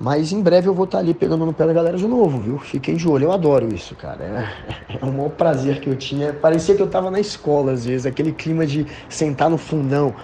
Mas 0.00 0.32
em 0.32 0.40
breve 0.40 0.66
eu 0.66 0.72
vou 0.72 0.86
estar 0.86 0.96
tá 0.96 1.04
ali 1.04 1.12
pegando 1.12 1.44
no 1.44 1.52
pé 1.52 1.66
da 1.66 1.74
galera 1.74 1.98
de 1.98 2.08
novo, 2.08 2.40
viu? 2.40 2.58
Fiquem 2.58 2.96
de 2.96 3.06
olho, 3.06 3.24
eu 3.24 3.32
adoro 3.32 3.74
isso, 3.74 3.94
cara. 3.94 4.24
É, 4.24 4.96
é 5.02 5.04
o 5.04 5.12
maior 5.12 5.28
prazer 5.28 5.82
que 5.82 5.90
eu 5.90 5.96
tinha. 5.96 6.32
Parecia 6.32 6.74
que 6.74 6.80
eu 6.80 6.86
estava 6.86 7.10
na 7.10 7.20
escola, 7.20 7.72
às 7.72 7.84
vezes, 7.84 8.06
aquele 8.06 8.32
clima 8.32 8.66
de 8.66 8.86
sentar 9.06 9.50
no 9.50 9.58
fundão, 9.58 10.14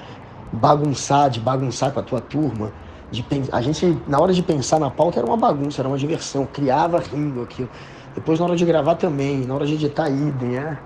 bagunçar, 0.50 1.28
de 1.28 1.38
bagunçar 1.38 1.92
com 1.92 2.00
a 2.00 2.02
tua 2.02 2.22
turma 2.22 2.72
de 3.10 3.24
a 3.50 3.60
gente 3.60 3.98
na 4.06 4.20
hora 4.20 4.32
de 4.32 4.42
pensar 4.42 4.78
na 4.78 4.88
pauta 4.88 5.18
era 5.18 5.26
uma 5.26 5.36
bagunça, 5.36 5.82
era 5.82 5.88
uma 5.88 5.98
diversão, 5.98 6.46
criava 6.46 7.00
rindo 7.00 7.42
aquilo. 7.42 7.68
Depois 8.14 8.38
na 8.38 8.46
hora 8.46 8.56
de 8.56 8.64
gravar 8.64 8.96
também, 8.96 9.38
na 9.38 9.54
hora 9.54 9.66
de 9.66 9.74
editar 9.74 10.08
idem, 10.08 10.58
é. 10.58 10.78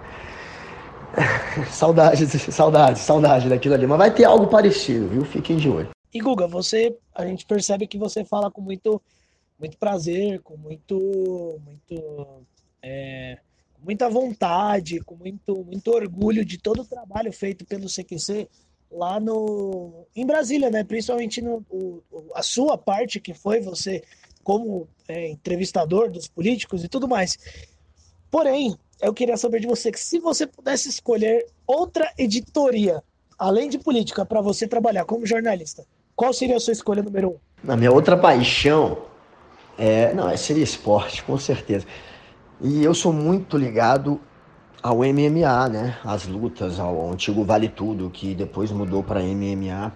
saudade, 1.70 2.26
saudade, 2.26 2.98
saudade 2.98 3.48
daquilo 3.48 3.74
ali. 3.74 3.86
Mas 3.86 3.98
vai 3.98 4.14
ter 4.14 4.24
algo 4.24 4.46
parecido, 4.46 5.08
viu? 5.08 5.24
Fiquem 5.24 5.56
de 5.56 5.68
olho. 5.68 5.88
E 6.12 6.20
Guga, 6.20 6.46
você, 6.46 6.96
a 7.14 7.26
gente 7.26 7.44
percebe 7.44 7.86
que 7.86 7.98
você 7.98 8.24
fala 8.24 8.50
com 8.50 8.60
muito, 8.60 9.00
muito 9.58 9.76
prazer, 9.78 10.40
com 10.42 10.56
muito, 10.56 11.60
muito, 11.64 12.44
é, 12.82 13.38
muita 13.82 14.08
vontade, 14.08 15.00
com 15.00 15.16
muito, 15.16 15.64
muito 15.64 15.90
orgulho 15.90 16.44
de 16.44 16.58
todo 16.58 16.82
o 16.82 16.86
trabalho 16.86 17.32
feito 17.32 17.64
pelo 17.64 17.86
CQC 17.88 18.48
lá 18.90 19.18
no, 19.18 20.06
em 20.14 20.24
Brasília, 20.24 20.70
né? 20.70 20.84
Principalmente 20.84 21.42
no, 21.42 21.64
o, 21.68 22.02
a 22.34 22.42
sua 22.42 22.78
parte 22.78 23.18
que 23.18 23.34
foi 23.34 23.60
você 23.60 24.02
como 24.44 24.86
é, 25.08 25.30
entrevistador 25.30 26.10
dos 26.10 26.28
políticos 26.28 26.84
e 26.84 26.88
tudo 26.88 27.08
mais. 27.08 27.36
Porém, 28.30 28.76
eu 29.00 29.12
queria 29.12 29.36
saber 29.36 29.60
de 29.60 29.66
você 29.66 29.90
que 29.90 29.98
se 29.98 30.18
você 30.18 30.46
pudesse 30.46 30.88
escolher 30.88 31.46
outra 31.66 32.12
editoria, 32.16 33.02
além 33.38 33.68
de 33.68 33.78
política, 33.78 34.24
para 34.24 34.40
você 34.40 34.68
trabalhar 34.68 35.04
como 35.04 35.26
jornalista, 35.26 35.84
qual 36.14 36.32
seria 36.32 36.56
a 36.56 36.60
sua 36.60 36.72
escolha 36.72 37.02
número 37.02 37.30
um? 37.30 37.36
Na 37.62 37.76
minha 37.76 37.90
outra 37.90 38.16
paixão, 38.16 38.98
é, 39.76 40.14
não, 40.14 40.34
seria 40.36 40.62
esporte, 40.62 41.24
com 41.24 41.36
certeza. 41.38 41.86
E 42.60 42.84
eu 42.84 42.94
sou 42.94 43.12
muito 43.12 43.56
ligado 43.56 44.20
ao 44.82 44.98
MMA, 44.98 45.68
né? 45.70 45.98
As 46.04 46.26
lutas, 46.26 46.78
ao 46.78 47.10
antigo 47.10 47.42
Vale 47.42 47.68
Tudo, 47.68 48.10
que 48.10 48.34
depois 48.34 48.70
mudou 48.70 49.02
para 49.02 49.20
MMA. 49.20 49.92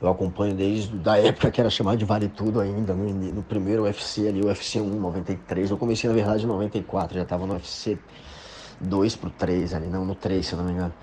Eu 0.00 0.08
acompanho 0.08 0.54
desde 0.54 0.96
a 1.08 1.18
época 1.18 1.50
que 1.50 1.60
era 1.60 1.68
chamado 1.68 1.98
de 1.98 2.04
Vale 2.04 2.28
Tudo 2.28 2.60
ainda, 2.60 2.94
no, 2.94 3.12
no 3.12 3.42
primeiro 3.42 3.82
UFC 3.82 4.28
ali, 4.28 4.40
UFC 4.42 4.80
1, 4.80 4.84
93. 4.84 5.70
Eu 5.70 5.76
comecei, 5.76 6.08
na 6.08 6.14
verdade, 6.14 6.44
em 6.44 6.46
94, 6.46 7.16
já 7.16 7.22
estava 7.22 7.46
no 7.46 7.54
UFC 7.54 7.98
2 8.80 9.16
pro 9.16 9.30
3 9.30 9.74
ali, 9.74 9.88
não, 9.88 10.04
no 10.04 10.14
3, 10.14 10.46
se 10.46 10.52
eu 10.52 10.58
não 10.58 10.64
me 10.64 10.72
engano. 10.72 10.94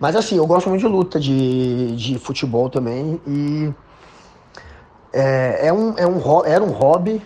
Mas 0.00 0.16
assim, 0.16 0.36
eu 0.36 0.46
gosto 0.46 0.70
muito 0.70 0.80
de 0.80 0.88
luta, 0.88 1.20
de, 1.20 1.94
de 1.94 2.18
futebol 2.18 2.70
também, 2.70 3.20
e 3.26 3.70
é, 5.12 5.66
é 5.66 5.72
um, 5.72 5.94
é 5.98 6.06
um, 6.06 6.44
era 6.46 6.64
um 6.64 6.70
hobby 6.70 7.20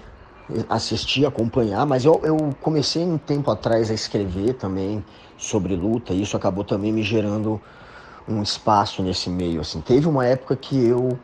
assistir, 0.69 1.25
acompanhar, 1.25 1.87
mas 1.87 2.05
eu, 2.05 2.21
eu 2.25 2.37
comecei 2.61 3.05
um 3.05 3.17
tempo 3.17 3.51
atrás 3.51 3.91
a 3.91 3.95
escrever 3.95 4.55
também 4.55 5.05
sobre 5.39 5.77
luta, 5.77 6.13
e 6.13 6.23
isso 6.23 6.37
acabou 6.37 6.65
também 6.65 6.91
me 6.93 7.03
gerando 7.03 7.61
um 8.29 8.43
espaço 8.43 9.03
nesse 9.03 9.29
meio. 9.31 9.61
Assim. 9.61 9.81
Teve 9.81 10.09
uma 10.09 10.27
época 10.27 10.57
que 10.57 10.77
eu 10.85 11.19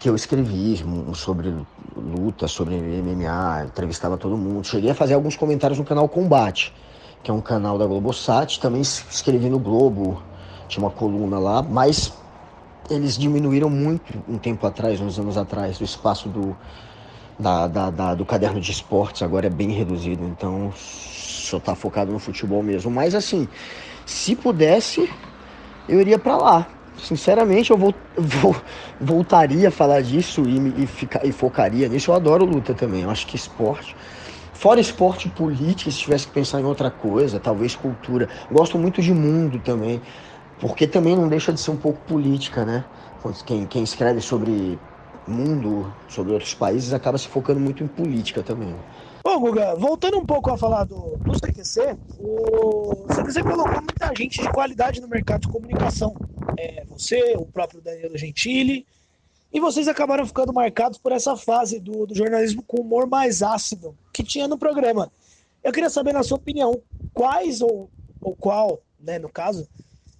que 0.00 0.08
eu 0.08 0.16
escrevi 0.16 0.84
sobre 1.14 1.54
luta, 1.96 2.48
sobre 2.48 2.74
MMA, 2.74 3.66
entrevistava 3.66 4.16
todo 4.16 4.36
mundo. 4.36 4.66
Cheguei 4.66 4.90
a 4.90 4.94
fazer 4.94 5.14
alguns 5.14 5.36
comentários 5.36 5.78
no 5.78 5.84
canal 5.84 6.08
Combate, 6.08 6.74
que 7.22 7.30
é 7.30 7.34
um 7.34 7.40
canal 7.40 7.78
da 7.78 7.86
Globosat. 7.86 8.58
Também 8.58 8.80
escrevi 8.80 9.48
no 9.48 9.60
Globo, 9.60 10.20
tinha 10.66 10.84
uma 10.84 10.90
coluna 10.90 11.38
lá, 11.38 11.62
mas 11.62 12.12
eles 12.90 13.16
diminuíram 13.16 13.70
muito 13.70 14.12
um 14.28 14.38
tempo 14.38 14.66
atrás, 14.66 15.00
uns 15.00 15.18
anos 15.18 15.36
atrás, 15.36 15.80
o 15.80 15.84
espaço 15.84 16.28
do, 16.28 16.56
da, 17.38 17.66
da, 17.66 17.90
da, 17.90 18.14
do 18.14 18.24
caderno 18.24 18.60
de 18.60 18.70
esportes 18.70 19.22
agora 19.22 19.46
é 19.46 19.50
bem 19.50 19.70
reduzido, 19.70 20.24
então 20.24 20.72
só 20.74 21.60
tá 21.60 21.74
focado 21.74 22.12
no 22.12 22.18
futebol 22.18 22.62
mesmo. 22.62 22.90
Mas 22.90 23.14
assim, 23.14 23.48
se 24.04 24.34
pudesse, 24.34 25.08
eu 25.88 26.00
iria 26.00 26.18
para 26.18 26.36
lá. 26.36 26.66
Sinceramente, 26.98 27.70
eu 27.70 27.76
vou, 27.76 27.94
vou, 28.16 28.56
voltaria 29.00 29.68
a 29.68 29.70
falar 29.70 30.00
disso 30.02 30.42
e, 30.46 30.82
e, 30.82 30.86
ficar, 30.86 31.24
e 31.24 31.32
focaria 31.32 31.88
nisso. 31.88 32.10
Eu 32.10 32.14
adoro 32.14 32.44
luta 32.44 32.74
também. 32.74 33.02
Eu 33.02 33.10
acho 33.10 33.26
que 33.26 33.36
esporte. 33.36 33.96
Fora 34.52 34.80
esporte 34.80 35.28
política, 35.28 35.90
se 35.90 35.98
tivesse 35.98 36.26
que 36.26 36.32
pensar 36.32 36.60
em 36.60 36.64
outra 36.64 36.90
coisa, 36.90 37.38
talvez 37.38 37.76
cultura. 37.76 38.28
Gosto 38.50 38.78
muito 38.78 39.02
de 39.02 39.12
mundo 39.12 39.58
também, 39.58 40.00
porque 40.58 40.86
também 40.86 41.14
não 41.14 41.28
deixa 41.28 41.52
de 41.52 41.60
ser 41.60 41.70
um 41.70 41.76
pouco 41.76 42.00
política, 42.06 42.64
né? 42.64 42.84
Quem, 43.44 43.66
quem 43.66 43.82
escreve 43.82 44.22
sobre 44.22 44.78
mundo, 45.26 45.92
sobre 46.08 46.32
outros 46.32 46.54
países, 46.54 46.94
acaba 46.94 47.18
se 47.18 47.28
focando 47.28 47.60
muito 47.60 47.84
em 47.84 47.86
política 47.86 48.42
também. 48.42 48.74
Bom, 49.26 49.40
Guga, 49.40 49.74
voltando 49.74 50.18
um 50.18 50.24
pouco 50.24 50.52
a 50.52 50.56
falar 50.56 50.84
do, 50.84 51.16
do 51.16 51.32
CQC, 51.32 51.98
o 52.20 53.08
CQC 53.12 53.42
colocou 53.42 53.82
muita 53.82 54.14
gente 54.16 54.40
de 54.40 54.48
qualidade 54.52 55.00
no 55.00 55.08
mercado 55.08 55.40
de 55.40 55.48
comunicação. 55.48 56.14
É, 56.56 56.84
você, 56.88 57.34
o 57.36 57.44
próprio 57.44 57.80
Danilo 57.80 58.16
Gentili, 58.16 58.86
e 59.52 59.58
vocês 59.58 59.88
acabaram 59.88 60.24
ficando 60.24 60.52
marcados 60.52 60.96
por 60.96 61.10
essa 61.10 61.36
fase 61.36 61.80
do, 61.80 62.06
do 62.06 62.14
jornalismo 62.14 62.62
com 62.62 62.80
humor 62.80 63.08
mais 63.08 63.42
ácido 63.42 63.96
que 64.12 64.22
tinha 64.22 64.46
no 64.46 64.56
programa. 64.56 65.10
Eu 65.60 65.72
queria 65.72 65.90
saber, 65.90 66.12
na 66.12 66.22
sua 66.22 66.36
opinião, 66.36 66.80
quais 67.12 67.60
ou, 67.60 67.90
ou 68.20 68.36
qual, 68.36 68.80
né, 69.00 69.18
no 69.18 69.28
caso, 69.28 69.68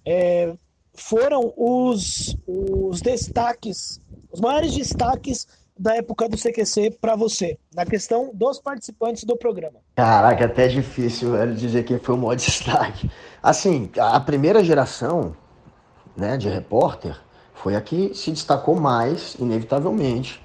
é, 0.05 0.53
foram 0.93 1.53
os, 1.55 2.35
os 2.45 2.99
destaques, 2.99 4.01
os 4.29 4.41
maiores 4.41 4.75
destaques 4.75 5.47
da 5.79 5.95
época 5.95 6.27
do 6.27 6.37
CQC 6.37 6.97
para 6.99 7.15
você, 7.15 7.57
na 7.73 7.85
questão 7.85 8.31
dos 8.33 8.59
participantes 8.59 9.23
do 9.23 9.37
programa? 9.37 9.79
Caraca, 9.95 10.45
até 10.45 10.65
é 10.65 10.67
difícil 10.67 11.31
velho, 11.31 11.53
dizer 11.53 11.83
quem 11.83 11.99
foi 11.99 12.15
o 12.15 12.17
maior 12.17 12.35
destaque. 12.37 13.09
Assim, 13.41 13.89
a 13.97 14.19
primeira 14.19 14.63
geração 14.63 15.35
né, 16.15 16.37
de 16.37 16.49
repórter 16.49 17.15
foi 17.53 17.75
a 17.75 17.81
que 17.81 18.13
se 18.13 18.31
destacou 18.31 18.75
mais, 18.75 19.35
inevitavelmente, 19.39 20.41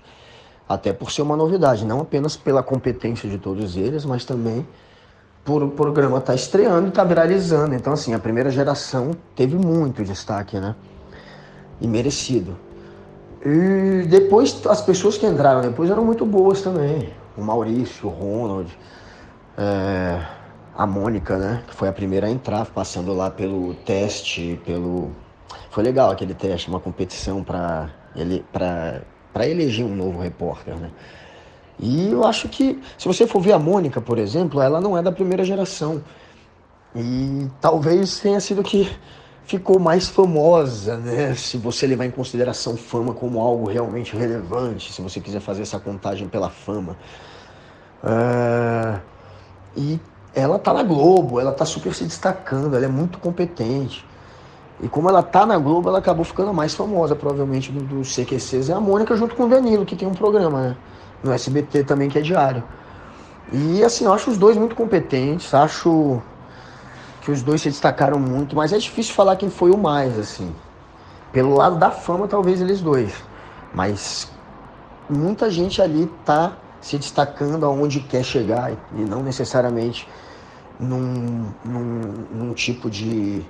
até 0.69 0.93
por 0.93 1.11
ser 1.11 1.23
uma 1.23 1.37
novidade, 1.37 1.85
não 1.85 2.01
apenas 2.01 2.37
pela 2.37 2.63
competência 2.63 3.29
de 3.29 3.39
todos 3.39 3.77
eles, 3.77 4.05
mas 4.05 4.25
também 4.25 4.67
por 5.45 5.63
o 5.63 5.71
programa 5.71 6.19
estar 6.19 6.33
tá 6.33 6.35
estreando 6.35 6.87
e 6.87 6.89
estar 6.89 7.03
tá 7.03 7.09
viralizando. 7.09 7.75
Então, 7.75 7.93
assim, 7.93 8.15
a 8.15 8.19
primeira 8.19 8.51
geração 8.51 9.11
teve 9.35 9.57
muito 9.57 10.05
destaque, 10.05 10.59
né? 10.59 10.75
E 11.81 11.87
merecido. 11.87 12.57
E 13.45 14.07
depois, 14.07 14.65
as 14.67 14.81
pessoas 14.81 15.19
que 15.19 15.27
entraram 15.27 15.61
depois 15.61 15.91
eram 15.91 16.05
muito 16.05 16.25
boas 16.25 16.63
também. 16.63 17.13
O 17.37 17.43
Maurício, 17.43 18.09
o 18.09 18.11
Ronald, 18.11 18.71
é, 19.59 20.21
a 20.77 20.87
Mônica, 20.87 21.37
né? 21.37 21.63
Que 21.67 21.75
foi 21.75 21.89
a 21.89 21.93
primeira 21.93 22.29
a 22.29 22.31
entrar, 22.31 22.67
passando 22.67 23.13
lá 23.13 23.31
pelo 23.31 23.75
teste, 23.75 24.61
pelo... 24.65 25.11
Foi 25.71 25.83
legal 25.83 26.11
aquele 26.11 26.35
teste, 26.35 26.69
uma 26.69 26.79
competição 26.79 27.43
para 27.43 27.91
ele, 28.15 28.45
para 28.53 29.49
eleger 29.49 29.85
um 29.85 29.95
novo 29.95 30.21
repórter, 30.21 30.77
né? 30.77 30.91
E 31.81 32.13
eu 32.13 32.25
acho 32.25 32.49
que, 32.49 32.81
se 32.97 33.09
você 33.09 33.27
for 33.27 33.41
ver 33.41 33.53
a 33.53 33.59
Mônica, 33.59 34.01
por 34.01 34.19
exemplo, 34.19 34.61
ela 34.61 34.81
não 34.81 34.97
é 34.97 35.03
da 35.03 35.11
primeira 35.11 35.43
geração. 35.43 36.03
E 36.95 37.49
talvez 37.61 38.21
tenha 38.21 38.39
sido 38.39 38.63
que 38.63 38.89
ficou 39.45 39.79
mais 39.79 40.09
famosa, 40.09 40.97
né? 40.97 41.35
Se 41.35 41.57
você 41.57 41.87
levar 41.87 42.07
em 42.07 42.11
consideração 42.11 42.77
fama 42.77 43.13
como 43.13 43.41
algo 43.41 43.69
realmente 43.69 44.17
relevante, 44.17 44.93
se 44.93 45.03
você 45.03 45.21
quiser 45.21 45.41
fazer 45.41 45.63
essa 45.63 45.79
contagem 45.79 46.29
pela 46.29 46.51
fama. 46.51 46.97
Uh, 48.03 49.01
e 49.77 50.01
ela 50.35 50.59
tá 50.59 50.73
na 50.73 50.83
Globo, 50.83 51.41
ela 51.41 51.53
tá 51.53 51.65
super 51.65 51.95
se 51.95 52.05
destacando, 52.05 52.77
ela 52.77 52.85
é 52.85 52.89
muito 52.89 53.19
competente. 53.19 54.07
E 54.81 54.89
como 54.89 55.09
ela 55.09 55.23
tá 55.23 55.47
na 55.47 55.59
Globo, 55.59 55.89
ela 55.89 55.99
acabou 55.99 56.25
ficando 56.25 56.53
mais 56.53 56.75
famosa, 56.75 57.15
provavelmente, 57.15 57.71
do, 57.71 57.81
do 57.83 58.03
CQCs. 58.03 58.71
É 58.71 58.73
a 58.73 58.81
Mônica 58.81 59.15
junto 59.17 59.37
com 59.37 59.45
o 59.45 59.49
Danilo, 59.49 59.85
que 59.85 59.95
tem 59.95 60.09
um 60.09 60.15
programa, 60.15 60.61
né? 60.61 60.77
No 61.23 61.33
SBT 61.33 61.85
também, 61.85 62.09
que 62.09 62.19
é 62.19 62.23
diário. 62.23 62.65
E 63.53 63.85
assim, 63.85 64.07
eu 64.07 64.13
acho 64.13 64.31
os 64.31 64.39
dois 64.39 64.57
muito 64.57 64.75
competentes, 64.75 65.53
acho 65.55 66.21
que 67.23 67.31
os 67.31 67.41
dois 67.41 67.63
se 67.63 67.71
destacaram 67.71 68.19
muito, 68.19 68.55
mas 68.55 68.73
é 68.73 68.79
difícil 68.79 69.15
falar 69.15 69.37
quem 69.37 69.49
foi 69.49 69.71
o 69.71 69.79
mais, 69.79 70.19
assim. 70.19 70.53
Pelo 71.33 71.55
lado 71.55 71.77
da 71.77 71.91
fama, 71.91 72.27
talvez 72.29 72.61
eles 72.61 72.81
dois. 72.81 73.15
Mas 73.73 74.31
muita 75.09 75.51
gente 75.51 75.81
ali 75.81 76.11
tá 76.25 76.53
se 76.81 76.99
destacando 76.99 77.65
aonde 77.65 78.01
quer 78.01 78.25
chegar 78.25 78.73
e 78.73 79.01
não 79.03 79.23
necessariamente 79.23 80.07
num, 80.81 81.47
num, 81.65 82.01
num 82.33 82.53
tipo 82.55 82.91
de, 82.91 83.43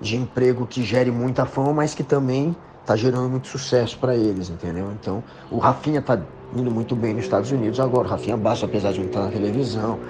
de 0.00 0.16
emprego 0.16 0.66
que 0.66 0.82
gere 0.82 1.12
muita 1.12 1.46
fama, 1.46 1.72
mas 1.72 1.94
que 1.94 2.02
também 2.02 2.54
tá 2.84 2.96
gerando 2.96 3.28
muito 3.28 3.46
sucesso 3.46 3.96
para 3.96 4.16
eles, 4.16 4.50
entendeu? 4.50 4.90
Então, 5.00 5.22
o 5.52 5.58
Rafinha 5.58 6.02
tá 6.02 6.18
indo 6.56 6.70
muito 6.70 6.96
bem 6.96 7.14
nos 7.14 7.24
Estados 7.24 7.52
Unidos 7.52 7.78
agora, 7.78 8.08
o 8.08 8.10
Rafinha 8.10 8.36
Basso, 8.36 8.64
apesar 8.64 8.90
de 8.92 8.98
não 8.98 9.06
estar 9.06 9.20
na 9.20 9.30
televisão, 9.30 10.00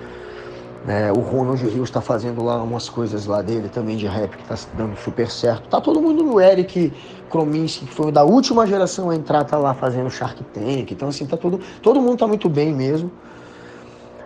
é, 0.89 1.13
o 1.13 1.21
Ronald 1.21 1.63
Rios 1.63 1.89
está 1.89 2.01
fazendo 2.01 2.43
lá 2.43 2.63
umas 2.63 2.89
coisas 2.89 3.27
lá 3.27 3.43
dele 3.43 3.69
também 3.69 3.97
de 3.97 4.07
rap 4.07 4.37
que 4.37 4.43
está 4.43 4.57
dando 4.75 4.97
super 4.97 5.31
certo. 5.31 5.69
Tá 5.69 5.81
todo 5.81 6.01
mundo 6.01 6.23
no 6.23 6.41
Eric 6.41 6.93
Krominski, 7.31 7.85
que 7.85 7.95
foi 7.95 8.11
da 8.11 8.25
última 8.25 8.67
geração 8.67 9.11
a 9.11 9.15
entrar, 9.15 9.45
tá 9.45 9.59
lá 9.59 9.75
fazendo 9.75 10.11
Shark 10.11 10.43
Tank. 10.45 10.91
Então, 10.91 11.09
assim, 11.09 11.27
tá 11.27 11.37
todo, 11.37 11.61
todo 11.83 12.01
mundo 12.01 12.19
tá 12.19 12.27
muito 12.27 12.49
bem 12.49 12.73
mesmo. 12.73 13.11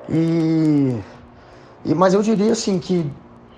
E, 0.08 0.96
e 1.84 1.94
Mas 1.94 2.14
eu 2.14 2.22
diria 2.22 2.52
assim 2.52 2.78
que 2.78 3.10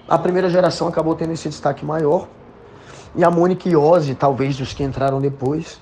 a 0.09 0.17
primeira 0.17 0.49
geração 0.49 0.89
acabou 0.89 1.15
tendo 1.15 1.33
esse 1.33 1.49
destaque 1.49 1.85
maior. 1.85 2.29
E 3.15 3.23
a 3.23 3.31
Mônica 3.31 3.69
Ozzy, 3.79 4.15
talvez 4.15 4.57
dos 4.57 4.73
que 4.73 4.83
entraram 4.83 5.21
depois, 5.21 5.81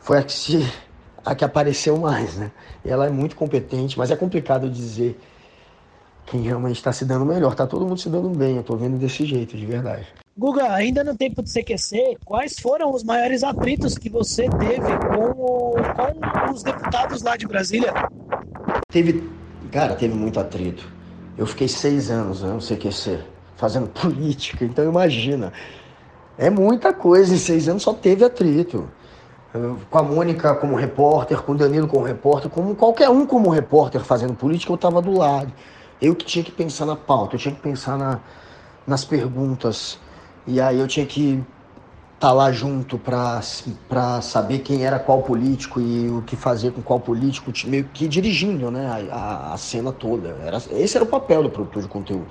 foi 0.00 0.18
a 0.18 0.22
que, 0.22 0.32
se, 0.32 0.72
a 1.24 1.34
que 1.34 1.44
apareceu 1.44 1.96
mais, 1.98 2.36
né? 2.36 2.50
E 2.84 2.90
ela 2.90 3.06
é 3.06 3.10
muito 3.10 3.36
competente, 3.36 3.96
mas 3.96 4.10
é 4.10 4.16
complicado 4.16 4.68
dizer 4.68 5.18
quem 6.32 6.40
realmente 6.40 6.76
está 6.76 6.90
se 6.90 7.04
dando 7.04 7.26
melhor. 7.26 7.54
Tá 7.54 7.66
todo 7.66 7.86
mundo 7.86 8.00
se 8.00 8.08
dando 8.08 8.30
bem, 8.30 8.56
eu 8.56 8.62
tô 8.62 8.74
vendo 8.74 8.96
desse 8.96 9.26
jeito, 9.26 9.54
de 9.54 9.66
verdade. 9.66 10.06
Guga, 10.36 10.72
ainda 10.72 11.04
no 11.04 11.14
tempo 11.14 11.42
de 11.42 11.52
CQC, 11.52 12.16
quais 12.24 12.58
foram 12.58 12.90
os 12.90 13.04
maiores 13.04 13.44
atritos 13.44 13.98
que 13.98 14.08
você 14.08 14.48
teve 14.48 14.96
com, 15.10 15.34
com 15.34 16.52
os 16.54 16.62
deputados 16.62 17.22
lá 17.22 17.36
de 17.36 17.46
Brasília? 17.46 17.92
Teve, 18.88 19.30
cara, 19.70 19.94
teve 19.94 20.14
muito 20.14 20.40
atrito. 20.40 20.88
Eu 21.36 21.46
fiquei 21.46 21.68
seis 21.68 22.10
anos 22.10 22.42
né, 22.42 22.50
no 22.50 22.60
CQC, 22.60 23.18
fazendo 23.56 23.88
política, 23.92 24.64
então 24.64 24.86
imagina. 24.86 25.52
É 26.38 26.48
muita 26.48 26.94
coisa, 26.94 27.34
em 27.34 27.38
seis 27.38 27.68
anos 27.68 27.82
só 27.82 27.92
teve 27.92 28.24
atrito. 28.24 28.88
Com 29.90 29.98
a 29.98 30.02
Mônica 30.02 30.54
como 30.54 30.76
repórter, 30.76 31.42
com 31.42 31.52
o 31.52 31.54
Danilo 31.54 31.86
como 31.86 32.06
repórter, 32.06 32.50
como 32.50 32.74
qualquer 32.74 33.10
um 33.10 33.26
como 33.26 33.50
repórter 33.50 34.00
fazendo 34.00 34.32
política, 34.32 34.72
eu 34.72 34.76
estava 34.76 35.02
do 35.02 35.12
lado. 35.12 35.52
Eu 36.02 36.16
que 36.16 36.24
tinha 36.24 36.44
que 36.44 36.50
pensar 36.50 36.84
na 36.84 36.96
pauta, 36.96 37.36
eu 37.36 37.38
tinha 37.38 37.54
que 37.54 37.60
pensar 37.60 37.96
na, 37.96 38.18
nas 38.84 39.04
perguntas. 39.04 40.00
E 40.44 40.60
aí 40.60 40.80
eu 40.80 40.88
tinha 40.88 41.06
que 41.06 41.34
estar 42.14 42.28
tá 42.28 42.32
lá 42.32 42.50
junto 42.50 42.98
para 42.98 43.40
saber 44.20 44.58
quem 44.58 44.84
era 44.84 44.98
qual 44.98 45.22
político 45.22 45.80
e 45.80 46.08
o 46.10 46.20
que 46.22 46.34
fazer 46.34 46.72
com 46.72 46.82
qual 46.82 46.98
político, 46.98 47.52
meio 47.66 47.84
que 47.84 48.08
dirigindo 48.08 48.68
né, 48.68 49.08
a, 49.12 49.52
a 49.52 49.56
cena 49.56 49.92
toda. 49.92 50.36
Era, 50.44 50.56
esse 50.72 50.96
era 50.96 51.04
o 51.04 51.08
papel 51.08 51.44
do 51.44 51.50
produtor 51.50 51.82
de 51.82 51.88
conteúdo. 51.88 52.26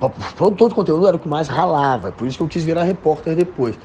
O 0.00 0.08
produtor 0.08 0.70
de 0.70 0.74
conteúdo 0.74 1.06
era 1.06 1.14
o 1.14 1.18
que 1.18 1.28
mais 1.28 1.48
ralava, 1.48 2.12
por 2.12 2.26
isso 2.26 2.38
que 2.38 2.42
eu 2.42 2.48
quis 2.48 2.64
virar 2.64 2.84
repórter 2.84 3.36
depois. 3.36 3.78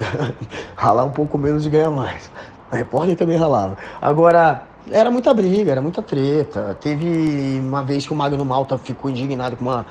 Ralar 0.74 1.04
um 1.04 1.10
pouco 1.10 1.36
menos 1.36 1.66
e 1.66 1.68
ganhar 1.68 1.90
mais. 1.90 2.30
A 2.72 2.76
repórter 2.76 3.14
também 3.14 3.36
ralava. 3.36 3.76
Agora, 4.00 4.66
era 4.90 5.10
muita 5.10 5.32
briga, 5.32 5.70
era 5.70 5.80
muita 5.80 6.02
treta. 6.02 6.76
Teve 6.80 7.58
uma 7.60 7.82
vez 7.82 8.06
que 8.06 8.12
o 8.12 8.16
Magno 8.16 8.44
Malta 8.44 8.76
ficou 8.76 9.10
indignado 9.10 9.56
com 9.56 9.64
uma 9.64 9.86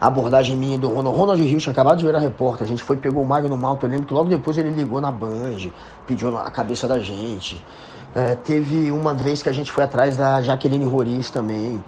abordagem 0.00 0.56
minha 0.56 0.76
do 0.76 0.88
Ronald. 0.88 1.16
Ronald 1.16 1.42
Rio 1.42 1.58
tinha 1.58 1.72
acabado 1.72 1.98
de 1.98 2.04
virar 2.04 2.18
repórter. 2.18 2.66
A 2.66 2.68
gente 2.68 2.82
foi, 2.82 2.96
pegou 2.96 3.22
o 3.22 3.26
Magno 3.26 3.56
Malta. 3.56 3.86
Eu 3.86 3.90
lembro 3.90 4.06
que 4.06 4.14
logo 4.14 4.28
depois 4.28 4.58
ele 4.58 4.70
ligou 4.70 5.00
na 5.00 5.12
Band, 5.12 5.70
pediu 6.06 6.36
a 6.36 6.50
cabeça 6.50 6.88
da 6.88 6.98
gente. 6.98 7.64
É, 8.14 8.34
teve 8.34 8.90
uma 8.90 9.14
vez 9.14 9.42
que 9.42 9.48
a 9.48 9.52
gente 9.52 9.70
foi 9.70 9.84
atrás 9.84 10.16
da 10.16 10.42
Jaqueline 10.42 10.84
Roriz 10.84 11.30
também. 11.30 11.82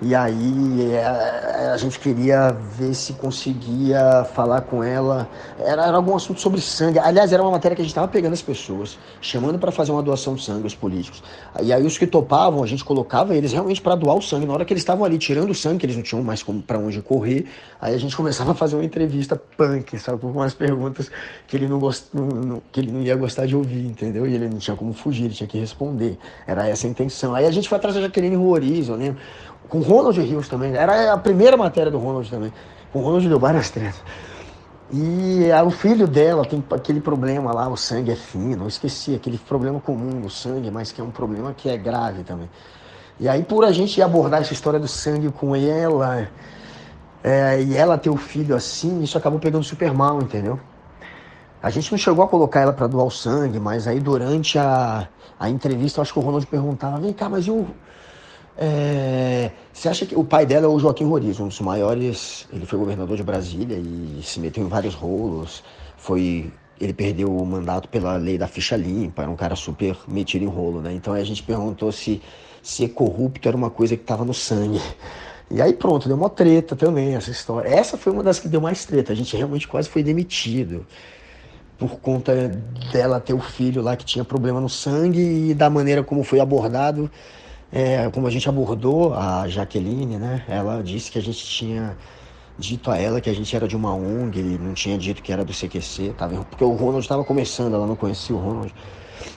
E 0.00 0.14
aí 0.14 0.92
é, 0.92 1.70
a, 1.72 1.76
gente 1.76 1.98
queria 1.98 2.52
ver 2.52 2.94
se 2.94 3.14
conseguia 3.14 4.24
falar 4.32 4.60
com 4.60 4.82
ela. 4.82 5.28
Era, 5.58 5.86
era 5.86 5.96
algum 5.96 6.14
assunto 6.14 6.40
sobre 6.40 6.60
sangue. 6.60 7.00
Aliás, 7.00 7.32
era 7.32 7.42
uma 7.42 7.50
matéria 7.50 7.74
que 7.74 7.82
a 7.82 7.84
gente 7.84 7.90
estava 7.90 8.06
pegando 8.06 8.32
as 8.32 8.42
pessoas, 8.42 8.96
chamando 9.20 9.58
para 9.58 9.72
fazer 9.72 9.90
uma 9.90 10.02
doação 10.02 10.36
de 10.36 10.44
sangue 10.44 10.62
aos 10.62 10.74
políticos. 10.74 11.20
E 11.60 11.72
aí 11.72 11.84
os 11.84 11.98
que 11.98 12.06
topavam, 12.06 12.62
a 12.62 12.66
gente 12.66 12.84
colocava 12.84 13.34
eles 13.34 13.52
realmente 13.52 13.80
para 13.80 13.96
doar 13.96 14.16
o 14.16 14.22
sangue. 14.22 14.46
Na 14.46 14.52
hora 14.52 14.64
que 14.64 14.72
eles 14.72 14.82
estavam 14.82 15.04
ali 15.04 15.18
tirando 15.18 15.50
o 15.50 15.54
sangue, 15.54 15.80
que 15.80 15.86
eles 15.86 15.96
não 15.96 16.02
tinham 16.04 16.22
mais 16.22 16.44
para 16.44 16.78
onde 16.78 17.02
correr, 17.02 17.46
aí 17.80 17.92
a 17.92 17.98
gente 17.98 18.16
começava 18.16 18.52
a 18.52 18.54
fazer 18.54 18.76
uma 18.76 18.84
entrevista 18.84 19.34
punk, 19.56 19.98
sabe? 19.98 20.20
Com 20.20 20.28
umas 20.28 20.54
perguntas 20.54 21.10
que 21.48 21.56
ele 21.56 21.66
não, 21.66 21.80
gost... 21.80 22.06
que 22.70 22.78
ele 22.78 22.92
não 22.92 23.02
ia 23.02 23.16
gostar 23.16 23.46
de 23.46 23.56
ouvir, 23.56 23.84
entendeu? 23.84 24.28
E 24.28 24.34
ele 24.34 24.48
não 24.48 24.58
tinha 24.58 24.76
como 24.76 24.92
fugir, 24.92 25.24
ele 25.24 25.34
tinha 25.34 25.48
que 25.48 25.58
responder. 25.58 26.16
Era 26.46 26.68
essa 26.68 26.86
a 26.86 26.90
intenção. 26.90 27.34
Aí 27.34 27.46
a 27.46 27.50
gente 27.50 27.68
foi 27.68 27.76
atrás 27.76 27.96
da 27.96 28.02
Jaqueline 28.02 28.36
Ruoriz, 28.36 28.88
eu 28.88 28.94
lembro 28.94 29.18
com 29.68 29.80
Ronald 29.80 30.20
Rios 30.20 30.48
também. 30.48 30.74
Era 30.74 31.12
a 31.12 31.18
primeira 31.18 31.56
matéria 31.56 31.90
do 31.90 31.98
Ronald 31.98 32.28
também. 32.30 32.52
O 32.92 33.00
Ronald 33.00 33.28
deu 33.28 33.38
várias 33.38 33.70
tretas. 33.70 34.02
E 34.90 35.48
o 35.64 35.70
filho 35.70 36.06
dela 36.06 36.46
tem 36.46 36.64
aquele 36.70 37.00
problema 37.00 37.52
lá, 37.52 37.68
o 37.68 37.76
sangue 37.76 38.10
é 38.10 38.16
fino. 38.16 38.64
Eu 38.64 38.68
esqueci, 38.68 39.14
aquele 39.14 39.36
problema 39.36 39.78
comum 39.80 40.20
do 40.20 40.30
sangue, 40.30 40.70
mas 40.70 40.90
que 40.90 41.00
é 41.00 41.04
um 41.04 41.10
problema 41.10 41.52
que 41.52 41.68
é 41.68 41.76
grave 41.76 42.22
também. 42.22 42.48
E 43.20 43.28
aí, 43.28 43.42
por 43.42 43.64
a 43.64 43.72
gente 43.72 44.00
abordar 44.00 44.40
essa 44.40 44.52
história 44.52 44.78
do 44.78 44.88
sangue 44.88 45.30
com 45.30 45.54
ela, 45.54 46.28
é, 47.22 47.60
e 47.60 47.76
ela 47.76 47.98
ter 47.98 48.08
o 48.08 48.16
filho 48.16 48.54
assim, 48.54 49.02
isso 49.02 49.18
acabou 49.18 49.38
pegando 49.38 49.64
super 49.64 49.92
mal, 49.92 50.22
entendeu? 50.22 50.58
A 51.60 51.68
gente 51.68 51.90
não 51.90 51.98
chegou 51.98 52.24
a 52.24 52.28
colocar 52.28 52.60
ela 52.60 52.72
para 52.72 52.86
doar 52.86 53.04
o 53.04 53.10
sangue, 53.10 53.58
mas 53.58 53.88
aí 53.88 53.98
durante 53.98 54.58
a, 54.58 55.08
a 55.38 55.50
entrevista, 55.50 55.98
eu 55.98 56.02
acho 56.02 56.12
que 56.12 56.18
o 56.18 56.22
Ronald 56.22 56.46
perguntava: 56.46 56.98
vem 56.98 57.12
cá, 57.12 57.28
mas 57.28 57.46
e 57.46 57.50
o, 57.50 57.66
é, 58.60 59.52
você 59.72 59.88
acha 59.88 60.04
que 60.04 60.16
o 60.16 60.24
pai 60.24 60.44
dela 60.44 60.66
é 60.66 60.68
o 60.68 60.80
Joaquim 60.80 61.04
Roriz, 61.04 61.38
um 61.38 61.46
dos 61.46 61.60
maiores. 61.60 62.48
Ele 62.52 62.66
foi 62.66 62.76
governador 62.76 63.16
de 63.16 63.22
Brasília 63.22 63.76
e 63.76 64.20
se 64.24 64.40
meteu 64.40 64.64
em 64.64 64.68
vários 64.68 64.94
rolos. 64.94 65.62
Foi, 65.96 66.52
ele 66.80 66.92
perdeu 66.92 67.34
o 67.34 67.46
mandato 67.46 67.88
pela 67.88 68.16
lei 68.16 68.36
da 68.36 68.48
ficha 68.48 68.76
limpa, 68.76 69.22
era 69.22 69.30
um 69.30 69.36
cara 69.36 69.54
super 69.54 69.96
metido 70.08 70.44
em 70.44 70.48
rolo, 70.48 70.80
né? 70.80 70.92
Então 70.92 71.14
a 71.14 71.22
gente 71.22 71.40
perguntou 71.40 71.92
se 71.92 72.20
ser 72.60 72.88
corrupto 72.88 73.46
era 73.46 73.56
uma 73.56 73.70
coisa 73.70 73.96
que 73.96 74.02
estava 74.02 74.24
no 74.24 74.34
sangue. 74.34 74.82
E 75.50 75.62
aí 75.62 75.72
pronto, 75.72 76.08
deu 76.08 76.16
uma 76.16 76.28
treta 76.28 76.74
também 76.74 77.14
essa 77.14 77.30
história. 77.30 77.68
Essa 77.68 77.96
foi 77.96 78.12
uma 78.12 78.24
das 78.24 78.40
que 78.40 78.48
deu 78.48 78.60
mais 78.60 78.84
treta. 78.84 79.12
A 79.12 79.16
gente 79.16 79.36
realmente 79.36 79.68
quase 79.68 79.88
foi 79.88 80.02
demitido 80.02 80.84
por 81.78 82.00
conta 82.00 82.48
dela 82.92 83.20
ter 83.20 83.34
o 83.34 83.40
filho 83.40 83.80
lá 83.80 83.96
que 83.96 84.04
tinha 84.04 84.24
problema 84.24 84.60
no 84.60 84.68
sangue 84.68 85.50
e 85.50 85.54
da 85.54 85.70
maneira 85.70 86.02
como 86.02 86.24
foi 86.24 86.40
abordado 86.40 87.08
é, 87.72 88.08
como 88.10 88.26
a 88.26 88.30
gente 88.30 88.48
abordou 88.48 89.14
a 89.14 89.46
Jaqueline, 89.48 90.16
né? 90.16 90.44
Ela 90.48 90.82
disse 90.82 91.10
que 91.10 91.18
a 91.18 91.22
gente 91.22 91.44
tinha 91.44 91.96
dito 92.58 92.90
a 92.90 92.98
ela 92.98 93.20
que 93.20 93.30
a 93.30 93.32
gente 93.32 93.54
era 93.54 93.68
de 93.68 93.76
uma 93.76 93.94
ONG, 93.94 94.42
não 94.58 94.74
tinha 94.74 94.98
dito 94.98 95.22
que 95.22 95.32
era 95.32 95.44
do 95.44 95.52
CQC, 95.52 96.14
tava, 96.16 96.44
porque 96.44 96.64
o 96.64 96.72
Ronald 96.72 97.00
estava 97.00 97.22
começando, 97.22 97.74
ela 97.74 97.86
não 97.86 97.94
conhecia 97.94 98.34
o 98.34 98.38
Ronald. 98.38 98.74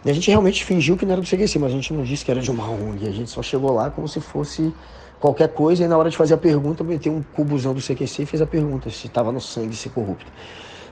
E 0.04 0.10
a 0.10 0.14
gente 0.14 0.28
realmente 0.30 0.64
fingiu 0.64 0.98
que 0.98 1.06
não 1.06 1.14
era 1.14 1.22
do 1.22 1.28
CQC, 1.28 1.60
mas 1.60 1.72
a 1.72 1.76
gente 1.76 1.94
não 1.94 2.04
disse 2.04 2.26
que 2.26 2.32
era 2.32 2.42
de 2.42 2.50
uma 2.50 2.68
ONG, 2.68 3.08
a 3.08 3.12
gente 3.12 3.30
só 3.30 3.44
chegou 3.44 3.72
lá 3.72 3.92
como 3.92 4.08
se 4.08 4.20
fosse 4.20 4.74
qualquer 5.20 5.50
coisa 5.50 5.84
e 5.84 5.88
na 5.88 5.96
hora 5.98 6.10
de 6.10 6.18
fazer 6.18 6.34
a 6.34 6.38
pergunta 6.38 6.84
meteu 6.84 7.14
um 7.14 7.22
cubuzão 7.22 7.76
do 7.76 7.82
CQC 7.82 8.24
e 8.24 8.26
fez 8.26 8.42
a 8.42 8.48
pergunta 8.48 8.90
se 8.90 9.06
estava 9.06 9.32
no 9.32 9.40
sangue 9.40 9.76
ser 9.76 9.90
corrupto. 9.90 10.26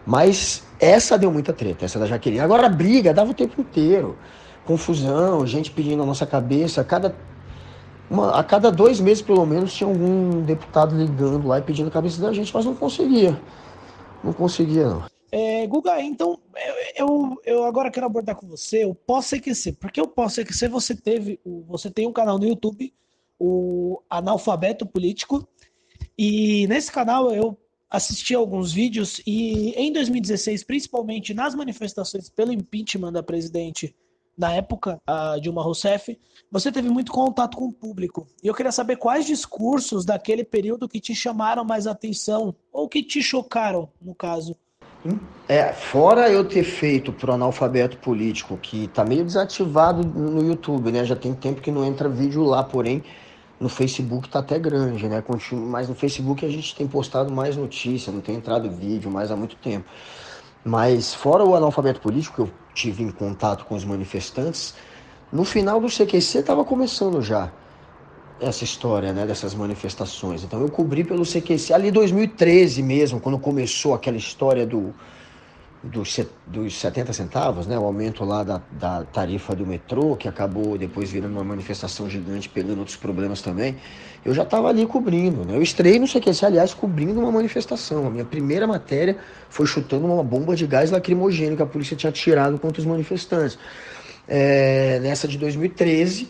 Mas 0.06 0.64
essa 0.80 1.18
deu 1.18 1.32
muita 1.32 1.52
treta, 1.52 1.86
essa 1.86 1.98
da 1.98 2.06
Jaqueline. 2.06 2.42
Agora 2.42 2.68
a 2.68 2.70
briga 2.70 3.14
dava 3.14 3.32
o 3.32 3.34
tempo 3.34 3.60
inteiro 3.60 4.16
confusão, 4.70 5.48
gente 5.48 5.72
pedindo 5.72 6.04
a 6.04 6.06
nossa 6.06 6.28
cabeça. 6.28 6.82
A 6.82 6.84
cada, 6.84 7.16
uma, 8.08 8.40
a 8.40 8.44
cada 8.44 8.72
dois 8.72 9.00
meses, 9.00 9.24
pelo 9.24 9.44
menos, 9.44 9.74
tinha 9.74 9.90
algum 9.90 10.44
deputado 10.44 10.96
ligando 10.96 11.48
lá 11.48 11.58
e 11.58 11.64
pedindo 11.64 11.88
a 11.88 11.92
cabeça 11.92 12.22
da 12.22 12.32
gente, 12.32 12.54
mas 12.54 12.66
não 12.66 12.76
conseguia. 12.76 13.42
Não 14.24 14.32
conseguia, 14.32 14.88
não. 14.88 15.06
É, 15.32 15.66
Guga, 15.66 16.00
então 16.02 16.40
eu, 16.96 17.36
eu 17.44 17.64
agora 17.64 17.90
quero 17.90 18.06
abordar 18.06 18.36
com 18.36 18.48
você 18.48 18.86
o 18.86 18.94
pós-CQC. 18.94 19.74
Porque 19.74 20.00
o 20.00 20.08
pós-CQC 20.08 20.68
você 20.68 20.96
teve, 20.96 21.40
você 21.68 21.90
tem 21.90 22.06
um 22.06 22.14
canal 22.14 22.38
no 22.38 22.46
YouTube, 22.46 22.94
o 23.40 24.00
Analfabeto 24.08 24.86
Político, 24.86 25.48
e 26.16 26.68
nesse 26.68 26.92
canal 26.92 27.32
eu 27.32 27.58
assisti 27.90 28.36
alguns 28.36 28.72
vídeos 28.72 29.20
e 29.26 29.72
em 29.72 29.92
2016, 29.92 30.64
principalmente 30.64 31.34
nas 31.34 31.56
manifestações 31.56 32.30
pelo 32.30 32.54
impeachment 32.54 33.12
da 33.12 33.24
presidente 33.24 33.96
na 34.40 34.54
época, 34.54 34.98
a 35.06 35.38
Dilma 35.38 35.62
Rousseff, 35.62 36.18
você 36.50 36.72
teve 36.72 36.90
muito 36.90 37.12
contato 37.12 37.58
com 37.58 37.66
o 37.66 37.74
público. 37.74 38.26
E 38.42 38.48
eu 38.48 38.54
queria 38.54 38.72
saber 38.72 38.96
quais 38.96 39.26
discursos 39.26 40.06
daquele 40.06 40.46
período 40.46 40.88
que 40.88 41.02
te 41.02 41.14
chamaram 41.14 41.66
mais 41.66 41.86
atenção, 41.86 42.56
ou 42.72 42.88
que 42.88 43.04
te 43.04 43.22
chocaram, 43.22 43.90
no 44.02 44.16
caso. 44.16 44.56
É, 45.48 45.74
fora 45.74 46.30
eu 46.30 46.48
ter 46.48 46.64
feito 46.64 47.12
pro 47.12 47.34
analfabeto 47.34 47.98
político, 47.98 48.58
que 48.58 48.88
tá 48.88 49.04
meio 49.04 49.26
desativado 49.26 50.08
no 50.08 50.42
YouTube, 50.42 50.90
né? 50.90 51.04
Já 51.04 51.18
tem 51.18 51.34
tempo 51.34 51.60
que 51.60 51.70
não 51.72 51.84
entra 51.84 52.08
vídeo 52.08 52.44
lá, 52.44 52.64
porém 52.64 53.04
no 53.60 53.68
Facebook 53.68 54.30
tá 54.30 54.40
até 54.40 54.58
grande, 54.58 55.10
né? 55.10 55.22
Mas 55.52 55.90
no 55.90 55.96
Facebook 55.96 56.46
a 56.46 56.50
gente 56.50 56.74
tem 56.74 56.88
postado 56.88 57.30
mais 57.30 57.58
notícia, 57.58 58.12
não 58.12 58.22
tem 58.22 58.36
entrado 58.36 58.72
vídeo 58.72 59.12
mais 59.12 59.32
há 59.32 59.36
muito 59.36 59.58
tempo. 59.58 59.86
Mas 60.64 61.14
fora 61.14 61.44
o 61.44 61.56
analfabeto 61.56 62.02
político, 62.02 62.36
que 62.36 62.42
eu 62.42 62.52
tive 62.74 63.04
em 63.04 63.12
contato 63.12 63.66
com 63.66 63.76
os 63.76 63.86
manifestantes, 63.86 64.76
no 65.32 65.44
final 65.44 65.80
do 65.80 65.88
CQC 65.88 66.40
estava 66.40 66.66
começando 66.66 67.22
já 67.22 67.52
essa 68.42 68.64
história, 68.64 69.12
né, 69.12 69.26
dessas 69.26 69.54
manifestações. 69.54 70.44
Então 70.44 70.62
eu 70.62 70.70
cobri 70.70 71.04
pelo 71.04 71.24
CQC 71.24 71.74
ali 71.74 71.92
2013 71.92 72.82
mesmo, 72.82 73.20
quando 73.20 73.38
começou 73.38 73.94
aquela 73.94 74.18
história 74.18 74.66
do 74.66 74.94
dos, 75.82 76.20
dos 76.46 76.78
70 76.80 77.14
centavos, 77.14 77.66
né, 77.66 77.78
o 77.78 77.86
aumento 77.86 78.26
lá 78.26 78.44
da, 78.44 78.62
da 78.72 79.04
tarifa 79.06 79.56
do 79.56 79.66
metrô, 79.66 80.16
que 80.16 80.28
acabou 80.28 80.78
depois 80.78 81.10
virando 81.10 81.34
uma 81.34 81.44
manifestação 81.44 82.10
gigante, 82.10 82.50
pegando 82.50 82.80
outros 82.80 82.98
problemas 82.98 83.42
também, 83.42 83.78
eu 84.26 84.34
já 84.34 84.44
estava 84.44 84.68
ali 84.68 84.86
cobrindo. 84.86 85.46
Né? 85.46 85.56
Eu 85.56 85.62
estreiei 85.62 85.98
no 85.98 86.08
CQC, 86.08 86.46
aliás, 86.46 86.74
cobrindo 86.74 87.20
uma 87.20 87.32
manifestação. 87.32 88.08
A 88.08 88.10
minha 88.10 88.26
primeira 88.26 88.68
matéria 88.68 89.18
foi 89.50 89.66
chutando 89.66 90.06
uma 90.06 90.24
bomba 90.24 90.56
de 90.56 90.68
gás 90.68 90.92
lacrimogêneo 90.92 91.56
que 91.56 91.64
a 91.64 91.66
polícia 91.66 91.96
tinha 91.96 92.12
tirado 92.12 92.60
contra 92.60 92.82
os 92.82 92.86
manifestantes. 92.86 93.58
É, 94.28 95.00
nessa 95.02 95.28
de 95.28 95.38
2013, 95.38 96.30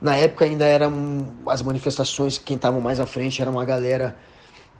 na 0.00 0.16
época 0.16 0.44
ainda 0.44 0.66
eram 0.66 1.28
as 1.46 1.62
manifestações, 1.62 2.36
quem 2.36 2.56
estavam 2.56 2.80
mais 2.80 3.00
à 3.00 3.06
frente 3.06 3.40
era 3.40 3.50
uma 3.50 3.64
galera 3.64 4.16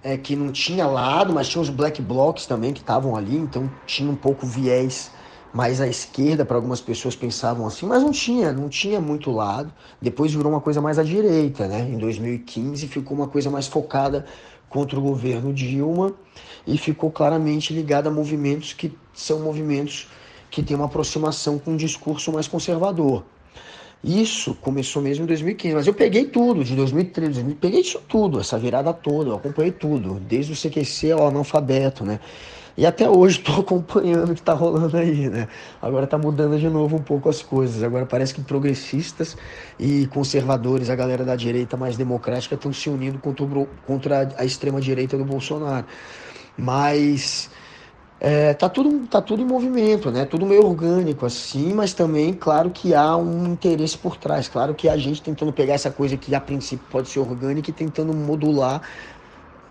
é, 0.06 0.16
que 0.16 0.36
não 0.36 0.52
tinha 0.52 0.86
lado, 0.86 1.32
mas 1.32 1.48
tinha 1.48 1.60
os 1.60 1.68
black 1.68 2.00
blocs 2.00 2.46
também 2.46 2.72
que 2.72 2.78
estavam 2.78 3.16
ali, 3.16 3.36
então 3.36 3.68
tinha 3.88 4.08
um 4.08 4.14
pouco 4.14 4.46
viés 4.46 5.10
mais 5.52 5.80
à 5.80 5.88
esquerda 5.88 6.44
para 6.44 6.56
algumas 6.56 6.80
pessoas 6.80 7.16
pensavam 7.16 7.66
assim, 7.66 7.86
mas 7.86 8.04
não 8.04 8.12
tinha, 8.12 8.52
não 8.52 8.68
tinha 8.68 9.00
muito 9.00 9.32
lado. 9.32 9.72
Depois 10.00 10.32
virou 10.32 10.52
uma 10.52 10.60
coisa 10.60 10.80
mais 10.80 10.96
à 10.96 11.02
direita, 11.02 11.66
né? 11.66 11.80
Em 11.80 11.98
2015 11.98 12.86
ficou 12.86 13.16
uma 13.16 13.26
coisa 13.26 13.50
mais 13.50 13.66
focada 13.66 14.24
contra 14.68 14.96
o 14.96 15.02
governo 15.02 15.52
Dilma 15.52 16.14
e 16.64 16.78
ficou 16.78 17.10
claramente 17.10 17.74
ligada 17.74 18.08
a 18.08 18.12
movimentos 18.12 18.72
que 18.72 18.96
são 19.12 19.40
movimentos 19.40 20.08
que 20.52 20.62
têm 20.62 20.76
uma 20.76 20.86
aproximação 20.86 21.58
com 21.58 21.72
um 21.72 21.76
discurso 21.76 22.30
mais 22.30 22.46
conservador. 22.46 23.24
Isso 24.06 24.54
começou 24.60 25.02
mesmo 25.02 25.24
em 25.24 25.26
2015, 25.26 25.74
mas 25.74 25.86
eu 25.88 25.92
peguei 25.92 26.26
tudo, 26.26 26.62
de 26.62 26.76
2013, 26.76 27.42
peguei 27.60 27.80
isso 27.80 28.00
tudo, 28.08 28.38
essa 28.38 28.56
virada 28.56 28.92
toda, 28.92 29.30
eu 29.30 29.34
acompanhei 29.34 29.72
tudo, 29.72 30.20
desde 30.20 30.52
o 30.52 30.56
CQC 30.56 31.10
ao 31.10 31.26
analfabeto, 31.26 32.04
né? 32.04 32.20
E 32.76 32.86
até 32.86 33.10
hoje 33.10 33.38
estou 33.40 33.56
acompanhando 33.56 34.30
o 34.30 34.34
que 34.34 34.40
está 34.40 34.52
rolando 34.52 34.96
aí, 34.96 35.28
né? 35.28 35.48
Agora 35.82 36.04
está 36.04 36.16
mudando 36.16 36.56
de 36.56 36.68
novo 36.68 36.94
um 36.94 37.02
pouco 37.02 37.28
as 37.28 37.42
coisas. 37.42 37.82
Agora 37.82 38.06
parece 38.06 38.32
que 38.32 38.40
progressistas 38.42 39.36
e 39.76 40.06
conservadores, 40.06 40.88
a 40.88 40.94
galera 40.94 41.24
da 41.24 41.34
direita 41.34 41.76
mais 41.76 41.96
democrática, 41.96 42.54
estão 42.54 42.72
se 42.72 42.88
unindo 42.88 43.18
contra, 43.18 43.44
o, 43.44 43.66
contra 43.84 44.28
a 44.36 44.44
extrema 44.44 44.80
direita 44.80 45.18
do 45.18 45.24
Bolsonaro. 45.24 45.84
Mas 46.56 47.50
é, 48.18 48.54
tá, 48.54 48.68
tudo, 48.68 49.06
tá 49.06 49.20
tudo 49.20 49.42
em 49.42 49.44
movimento, 49.44 50.10
né? 50.10 50.24
Tudo 50.24 50.46
meio 50.46 50.64
orgânico 50.66 51.26
assim, 51.26 51.74
mas 51.74 51.92
também, 51.92 52.32
claro 52.32 52.70
que 52.70 52.94
há 52.94 53.16
um 53.16 53.46
interesse 53.46 53.98
por 53.98 54.16
trás. 54.16 54.48
Claro 54.48 54.74
que 54.74 54.88
a 54.88 54.96
gente 54.96 55.20
tentando 55.20 55.52
pegar 55.52 55.74
essa 55.74 55.90
coisa 55.90 56.16
que 56.16 56.34
a 56.34 56.40
princípio 56.40 56.86
pode 56.90 57.08
ser 57.08 57.20
orgânica 57.20 57.70
e 57.70 57.72
tentando 57.72 58.14
modular 58.14 58.80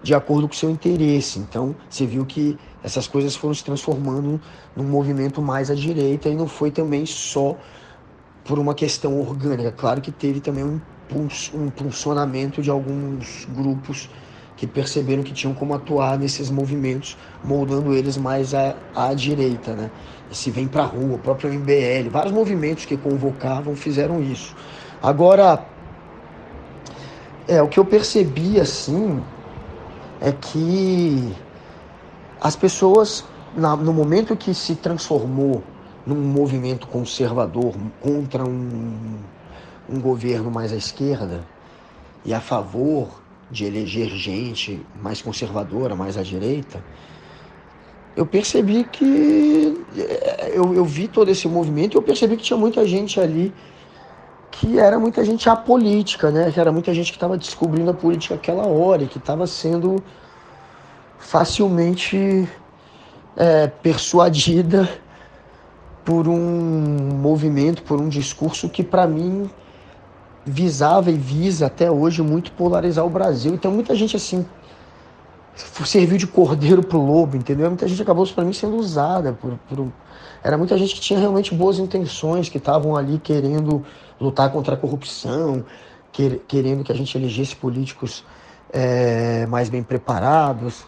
de 0.03 0.13
acordo 0.13 0.47
com 0.47 0.53
o 0.53 0.57
seu 0.57 0.69
interesse. 0.69 1.39
Então, 1.39 1.75
você 1.89 2.05
viu 2.05 2.23
que 2.23 2.55
essas 2.83 3.07
coisas 3.07 3.35
foram 3.35 3.55
se 3.55 3.63
transformando 3.63 4.39
num 4.75 4.83
movimento 4.83 5.41
mais 5.41 5.71
à 5.71 5.75
direita 5.75 6.29
e 6.29 6.35
não 6.35 6.47
foi 6.47 6.69
também 6.69 7.03
só 7.07 7.57
por 8.43 8.59
uma 8.59 8.75
questão 8.75 9.19
orgânica. 9.19 9.71
Claro 9.71 10.01
que 10.01 10.11
teve 10.11 10.39
também 10.39 10.63
um, 10.63 10.79
um 11.11 11.65
impulsionamento 11.65 12.61
de 12.61 12.69
alguns 12.69 13.47
grupos 13.49 14.07
que 14.57 14.65
perceberam 14.65 15.23
que 15.23 15.33
tinham 15.33 15.53
como 15.53 15.73
atuar 15.73 16.17
nesses 16.17 16.49
movimentos, 16.49 17.17
moldando 17.43 17.93
eles 17.93 18.17
mais 18.17 18.53
à, 18.53 18.75
à 18.95 19.13
direita, 19.13 19.73
né? 19.73 19.91
Se 20.31 20.49
vem 20.49 20.67
para 20.67 20.83
rua, 20.83 21.15
o 21.15 21.19
próprio 21.19 21.53
MBL, 21.53 22.09
vários 22.09 22.33
movimentos 22.33 22.85
que 22.85 22.97
convocavam 22.97 23.75
fizeram 23.75 24.21
isso. 24.21 24.55
Agora, 25.01 25.65
é 27.47 27.61
o 27.61 27.67
que 27.67 27.79
eu 27.79 27.85
percebi 27.85 28.59
assim 28.59 29.21
é 30.19 30.31
que 30.31 31.35
as 32.41 32.55
pessoas, 32.55 33.25
na, 33.55 33.75
no 33.75 33.93
momento 33.93 34.35
que 34.35 34.53
se 34.53 34.75
transformou 34.75 35.63
num 36.05 36.15
movimento 36.15 36.87
conservador 36.87 37.73
contra 38.01 38.43
um, 38.43 39.17
um 39.89 39.99
governo 39.99 40.49
mais 40.51 40.71
à 40.71 40.75
esquerda 40.75 41.43
e 42.23 42.33
a 42.33 42.39
favor 42.39 43.21
de 43.49 43.65
eleger 43.65 44.09
gente 44.09 44.85
mais 45.01 45.21
conservadora, 45.21 45.95
mais 45.95 46.17
à 46.17 46.23
direita, 46.23 46.83
eu 48.15 48.25
percebi 48.25 48.83
que 48.85 49.83
eh, 49.97 50.53
eu, 50.55 50.73
eu 50.73 50.85
vi 50.85 51.07
todo 51.07 51.29
esse 51.29 51.47
movimento 51.47 51.95
e 51.95 51.97
eu 51.97 52.01
percebi 52.01 52.37
que 52.37 52.43
tinha 52.43 52.57
muita 52.57 52.87
gente 52.87 53.19
ali 53.19 53.53
que 54.51 54.79
era 54.79 54.97
muita 54.97 55.23
gente 55.25 55.49
apolítica, 55.49 56.31
né? 56.31 56.49
Que 56.49 56.59
era 56.59 56.71
muita 56.71 56.93
gente 56.93 57.11
que 57.11 57.17
estava 57.17 57.37
descobrindo 57.37 57.91
a 57.91 57.93
política 57.93 58.35
aquela 58.35 58.65
hora 58.65 59.03
e 59.03 59.07
que 59.07 59.17
estava 59.17 59.45
sendo 59.45 60.01
facilmente 61.19 62.47
é, 63.35 63.67
persuadida 63.67 64.87
por 66.05 66.27
um 66.27 66.39
movimento, 67.15 67.83
por 67.83 67.99
um 67.99 68.07
discurso 68.07 68.69
que 68.69 68.83
para 68.83 69.05
mim 69.05 69.49
visava 70.45 71.09
e 71.09 71.17
visa 71.17 71.65
até 71.65 71.89
hoje 71.89 72.21
muito 72.21 72.51
polarizar 72.51 73.05
o 73.05 73.09
Brasil. 73.09 73.53
Então 73.53 73.71
muita 73.71 73.95
gente 73.95 74.15
assim 74.15 74.45
serviu 75.85 76.17
de 76.17 76.27
cordeiro 76.27 76.83
pro 76.83 76.99
lobo, 76.99 77.37
entendeu? 77.37 77.67
Muita 77.69 77.87
gente 77.87 78.01
acabou 78.01 78.27
para 78.27 78.43
mim 78.43 78.53
sendo 78.53 78.75
usada 78.75 79.33
por, 79.33 79.57
por, 79.69 79.87
era 80.43 80.57
muita 80.57 80.77
gente 80.77 80.93
que 80.93 81.01
tinha 81.01 81.17
realmente 81.17 81.55
boas 81.55 81.79
intenções, 81.79 82.49
que 82.49 82.57
estavam 82.57 82.95
ali 82.95 83.17
querendo 83.17 83.83
lutar 84.19 84.51
contra 84.51 84.75
a 84.75 84.77
corrupção, 84.77 85.65
quer, 86.11 86.39
querendo 86.47 86.83
que 86.83 86.91
a 86.91 86.95
gente 86.95 87.17
elegesse 87.17 87.55
políticos 87.55 88.25
é, 88.71 89.45
mais 89.47 89.69
bem 89.69 89.81
preparados, 89.81 90.85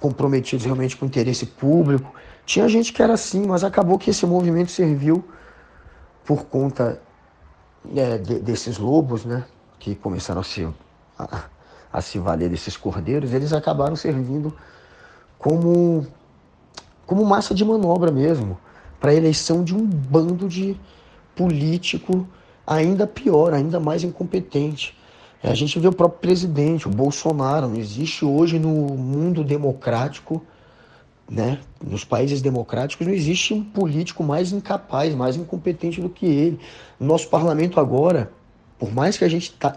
comprometidos 0.00 0.64
realmente 0.64 0.96
com 0.96 1.04
o 1.04 1.08
interesse 1.08 1.44
público. 1.44 2.14
Tinha 2.46 2.68
gente 2.68 2.92
que 2.92 3.02
era 3.02 3.14
assim, 3.14 3.44
mas 3.46 3.64
acabou 3.64 3.98
que 3.98 4.10
esse 4.10 4.24
movimento 4.24 4.70
serviu 4.70 5.24
por 6.24 6.44
conta 6.44 7.00
é, 7.96 8.18
de, 8.18 8.38
desses 8.40 8.78
lobos, 8.78 9.24
né, 9.24 9.44
que 9.78 9.94
começaram 9.94 10.40
a 10.40 10.44
se, 10.44 10.68
a, 11.18 11.44
a 11.92 12.00
se 12.00 12.18
valer 12.18 12.48
desses 12.48 12.76
cordeiros, 12.76 13.32
eles 13.32 13.52
acabaram 13.52 13.96
servindo 13.96 14.54
como, 15.38 16.06
como 17.06 17.24
massa 17.24 17.54
de 17.54 17.64
manobra 17.64 18.10
mesmo, 18.10 18.58
para 19.00 19.12
a 19.12 19.14
eleição 19.14 19.62
de 19.62 19.74
um 19.74 19.86
bando 19.86 20.48
de 20.48 20.76
político 21.36 22.26
ainda 22.66 23.06
pior, 23.06 23.54
ainda 23.54 23.78
mais 23.78 24.02
incompetente. 24.04 24.96
A 25.42 25.54
gente 25.54 25.78
vê 25.78 25.86
o 25.86 25.92
próprio 25.92 26.20
presidente, 26.20 26.88
o 26.88 26.90
Bolsonaro, 26.90 27.68
não 27.68 27.76
existe 27.76 28.24
hoje 28.24 28.58
no 28.58 28.68
mundo 28.68 29.44
democrático, 29.44 30.42
né? 31.28 31.58
Nos 31.84 32.04
países 32.04 32.40
democráticos 32.40 33.06
não 33.06 33.12
existe 33.12 33.52
um 33.52 33.62
político 33.62 34.22
mais 34.22 34.52
incapaz, 34.52 35.14
mais 35.14 35.36
incompetente 35.36 36.00
do 36.00 36.08
que 36.08 36.26
ele. 36.26 36.60
No 36.98 37.06
nosso 37.06 37.28
parlamento 37.28 37.78
agora, 37.78 38.30
por 38.78 38.92
mais 38.92 39.18
que 39.18 39.24
a 39.24 39.28
gente 39.28 39.52
tá, 39.52 39.76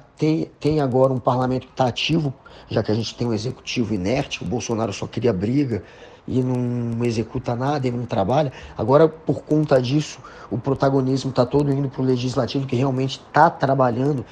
tenha, 0.60 0.84
agora 0.84 1.12
um 1.12 1.20
parlamento 1.20 1.68
que 1.68 1.74
está 1.74 1.88
ativo, 1.88 2.34
já 2.70 2.82
que 2.82 2.92
a 2.92 2.96
gente 2.96 3.16
tem 3.16 3.28
um 3.28 3.34
executivo 3.34 3.94
inerte, 3.94 4.44
o 4.44 4.46
Bolsonaro 4.46 4.94
só 4.94 5.08
queria 5.08 5.34
briga 5.34 5.84
e 6.28 6.42
não 6.42 7.04
executa 7.04 7.56
nada 7.56 7.88
e 7.88 7.92
não 7.92 8.06
trabalha, 8.06 8.54
agora 8.78 9.10
por 9.10 9.42
conta 9.42 9.82
disso 9.82 10.20
o 10.52 10.58
protagonismo 10.58 11.32
está 11.32 11.46
todo 11.46 11.72
indo 11.72 11.90
para 11.90 12.02
o 12.02 12.06
legislativo 12.06 12.68
que 12.68 12.76
realmente 12.76 13.20
está 13.28 13.50
trabalhando 13.50 14.24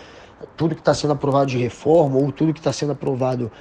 tudo 0.55 0.75
que 0.75 0.81
está 0.81 0.93
sendo 0.93 1.13
aprovado 1.13 1.47
de 1.47 1.57
reforma 1.57 2.17
ou 2.17 2.31
tudo 2.31 2.53
que 2.53 2.59
está 2.59 2.71
sendo 2.71 2.91
aprovado 2.91 3.51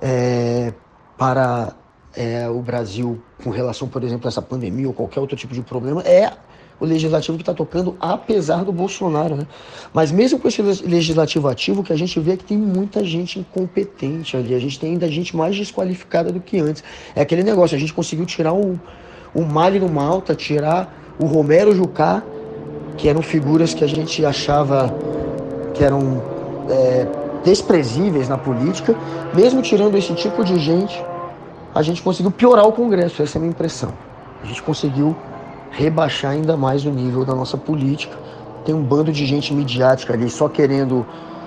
é, 0.00 0.72
para 1.16 1.74
é, 2.14 2.48
o 2.48 2.60
Brasil 2.60 3.20
com 3.42 3.50
relação, 3.50 3.88
por 3.88 4.02
exemplo, 4.02 4.26
a 4.26 4.28
essa 4.28 4.42
pandemia 4.42 4.88
ou 4.88 4.94
qualquer 4.94 5.20
outro 5.20 5.36
tipo 5.36 5.54
de 5.54 5.62
problema 5.62 6.02
é 6.02 6.32
o 6.80 6.86
legislativo 6.86 7.36
que 7.36 7.42
está 7.42 7.52
tocando, 7.52 7.94
apesar 8.00 8.64
do 8.64 8.72
Bolsonaro, 8.72 9.36
né? 9.36 9.46
Mas 9.92 10.10
mesmo 10.10 10.38
com 10.38 10.48
esse 10.48 10.62
legislativo 10.62 11.46
ativo, 11.46 11.82
que 11.82 11.92
a 11.92 11.96
gente 11.96 12.18
vê 12.18 12.32
é 12.32 12.36
que 12.38 12.44
tem 12.44 12.56
muita 12.56 13.04
gente 13.04 13.38
incompetente 13.38 14.34
ali. 14.34 14.54
A 14.54 14.58
gente 14.58 14.80
tem 14.80 14.92
ainda 14.92 15.06
gente 15.08 15.36
mais 15.36 15.54
desqualificada 15.54 16.32
do 16.32 16.40
que 16.40 16.58
antes. 16.58 16.82
É 17.14 17.20
aquele 17.20 17.42
negócio, 17.42 17.76
a 17.76 17.78
gente 17.78 17.92
conseguiu 17.92 18.24
tirar 18.24 18.54
o, 18.54 18.80
o 19.34 19.40
no 19.42 19.88
Malta, 19.90 20.34
tirar 20.34 21.14
o 21.18 21.26
Romero 21.26 21.74
Jucá, 21.74 22.22
que 22.96 23.08
eram 23.08 23.20
figuras 23.20 23.74
que 23.74 23.84
a 23.84 23.86
gente 23.86 24.24
achava 24.24 24.94
que 25.74 25.84
eram 25.84 26.22
é, 26.70 27.06
desprezíveis 27.44 28.26
na 28.26 28.38
política, 28.38 28.96
mesmo 29.34 29.60
tirando 29.60 29.96
esse 29.96 30.14
tipo 30.14 30.42
de 30.42 30.58
gente, 30.58 31.02
a 31.74 31.82
gente 31.82 32.02
conseguiu 32.02 32.30
piorar 32.30 32.66
o 32.66 32.72
Congresso, 32.72 33.22
essa 33.22 33.36
é 33.36 33.38
a 33.38 33.40
minha 33.40 33.50
impressão. 33.50 33.92
A 34.42 34.46
gente 34.46 34.62
conseguiu 34.62 35.16
rebaixar 35.70 36.32
ainda 36.32 36.56
mais 36.56 36.84
o 36.84 36.90
nível 36.90 37.24
da 37.24 37.34
nossa 37.34 37.56
política. 37.56 38.16
Tem 38.64 38.74
um 38.74 38.82
bando 38.82 39.12
de 39.12 39.24
gente 39.24 39.54
midiática 39.54 40.12
ali 40.12 40.28
só 40.28 40.48
querendo, 40.48 41.06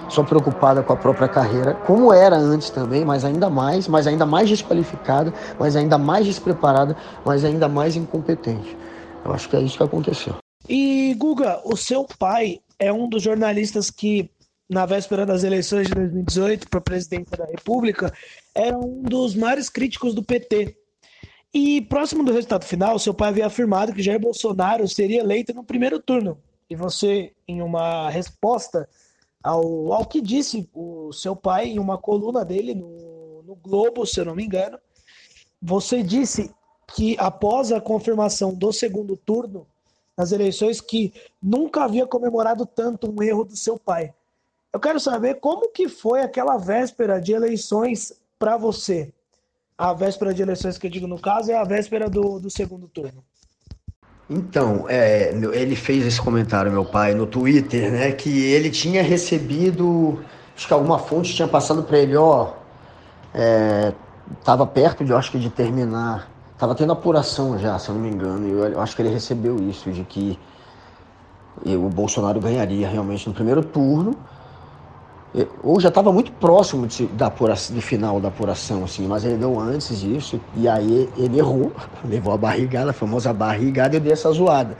só 0.09 0.23
preocupada 0.23 0.81
com 0.81 0.93
a 0.93 0.95
própria 0.95 1.27
carreira, 1.27 1.73
como 1.85 2.13
era 2.13 2.35
antes 2.35 2.69
também, 2.69 3.03
mas 3.03 3.25
ainda 3.25 3.49
mais, 3.49 3.87
mas 3.87 4.07
ainda 4.07 4.25
mais 4.25 4.49
desqualificada, 4.49 5.33
mas 5.59 5.75
ainda 5.75 5.97
mais 5.97 6.25
despreparada, 6.25 6.95
mas 7.25 7.43
ainda 7.43 7.67
mais 7.67 7.95
incompetente. 7.95 8.77
Eu 9.25 9.33
acho 9.33 9.49
que 9.49 9.55
é 9.55 9.61
isso 9.61 9.77
que 9.77 9.83
aconteceu. 9.83 10.35
E 10.67 11.13
Guga, 11.17 11.61
o 11.65 11.75
seu 11.75 12.05
pai 12.17 12.59
é 12.79 12.91
um 12.91 13.07
dos 13.07 13.21
jornalistas 13.21 13.89
que, 13.89 14.29
na 14.73 14.85
véspera 14.85 15.25
das 15.25 15.43
eleições 15.43 15.87
de 15.87 15.93
2018 15.93 16.67
para 16.67 16.81
presidente 16.81 17.29
da 17.29 17.45
República, 17.45 18.11
era 18.53 18.77
um 18.77 19.03
dos 19.03 19.35
maiores 19.35 19.69
críticos 19.69 20.13
do 20.15 20.23
PT. 20.23 20.75
E 21.53 21.81
próximo 21.81 22.23
do 22.23 22.33
resultado 22.33 22.65
final, 22.65 22.97
seu 22.97 23.13
pai 23.13 23.29
havia 23.29 23.45
afirmado 23.45 23.93
que 23.93 24.01
Jair 24.01 24.19
Bolsonaro 24.19 24.87
seria 24.87 25.21
eleito 25.21 25.53
no 25.53 25.63
primeiro 25.63 25.99
turno. 25.99 26.37
E 26.67 26.75
você, 26.75 27.31
em 27.47 27.61
uma 27.61 28.09
resposta 28.09 28.89
ao, 29.43 29.93
ao 29.93 30.05
que 30.07 30.19
disse 30.19 30.67
o 30.73 31.13
seu 31.13 31.35
pai 31.35 31.67
em 31.67 31.79
uma 31.79 31.97
coluna 31.97 32.43
dele 32.43 32.73
no, 32.73 33.43
no 33.43 33.55
Globo, 33.55 34.05
se 34.07 34.19
eu 34.19 34.25
não 34.25 34.35
me 34.35 34.43
engano, 34.43 34.79
você 35.61 36.01
disse 36.01 36.51
que 36.95 37.15
após 37.19 37.71
a 37.71 37.79
confirmação 37.79 38.53
do 38.53 38.73
segundo 38.73 39.15
turno, 39.15 39.67
nas 40.17 40.31
eleições 40.31 40.81
que 40.81 41.13
nunca 41.41 41.83
havia 41.83 42.07
comemorado 42.07 42.65
tanto 42.65 43.11
um 43.11 43.21
erro 43.21 43.43
do 43.43 43.55
seu 43.55 43.77
pai. 43.77 44.13
Eu 44.73 44.79
quero 44.79 44.99
saber 44.99 45.35
como 45.35 45.71
que 45.71 45.87
foi 45.87 46.21
aquela 46.21 46.57
véspera 46.57 47.21
de 47.21 47.31
eleições 47.31 48.11
para 48.39 48.57
você. 48.57 49.13
A 49.77 49.93
véspera 49.93 50.33
de 50.33 50.41
eleições 50.41 50.79
que 50.79 50.87
eu 50.87 50.91
digo 50.91 51.05
no 51.05 51.19
caso 51.19 51.51
é 51.51 51.55
a 51.55 51.63
véspera 51.63 52.09
do, 52.09 52.39
do 52.39 52.49
segundo 52.49 52.87
turno. 52.87 53.23
Então, 54.27 54.85
é, 54.89 55.31
ele 55.53 55.75
fez 55.75 56.07
esse 56.07 56.19
comentário, 56.19 56.71
meu 56.71 56.83
pai, 56.83 57.13
no 57.13 57.27
Twitter, 57.27 57.91
né? 57.91 58.11
Que 58.13 58.45
ele 58.45 58.71
tinha 58.71 59.03
recebido, 59.03 60.23
acho 60.55 60.65
que 60.65 60.73
alguma 60.73 60.97
fonte 60.97 61.35
tinha 61.35 61.47
passado 61.47 61.83
para 61.83 61.99
ele, 61.99 62.15
ó, 62.15 62.53
é, 63.31 63.93
perto 64.73 65.05
de, 65.05 65.13
acho 65.13 65.31
que, 65.31 65.37
de 65.37 65.51
terminar. 65.51 66.31
Estava 66.53 66.73
tendo 66.73 66.93
apuração 66.93 67.59
já, 67.59 67.77
se 67.77 67.89
eu 67.89 67.95
não 67.95 68.01
me 68.01 68.09
engano. 68.09 68.47
Eu, 68.47 68.65
eu 68.69 68.81
acho 68.81 68.95
que 68.95 69.03
ele 69.03 69.09
recebeu 69.09 69.57
isso, 69.69 69.91
de 69.91 70.03
que 70.03 70.39
o 71.63 71.89
Bolsonaro 71.89 72.39
ganharia 72.39 72.87
realmente 72.87 73.27
no 73.27 73.35
primeiro 73.35 73.63
turno. 73.63 74.17
Ou 75.63 75.79
já 75.79 75.89
estava 75.89 76.11
muito 76.11 76.31
próximo 76.33 76.85
de, 76.85 77.07
da 77.07 77.25
apuração, 77.25 77.75
do 77.75 77.81
final 77.81 78.19
da 78.19 78.27
apuração, 78.27 78.83
assim, 78.83 79.07
mas 79.07 79.25
ele 79.25 79.37
deu 79.37 79.59
antes 79.59 79.99
disso, 79.99 80.39
e 80.55 80.67
aí 80.67 81.09
ele 81.17 81.39
errou, 81.39 81.71
levou 82.05 82.33
a 82.33 82.37
barrigada, 82.37 82.91
a 82.91 82.93
famosa 82.93 83.33
barrigada, 83.33 83.95
e 83.95 83.97
eu 83.97 84.01
dei 84.01 84.13
essa 84.13 84.31
zoada. 84.31 84.77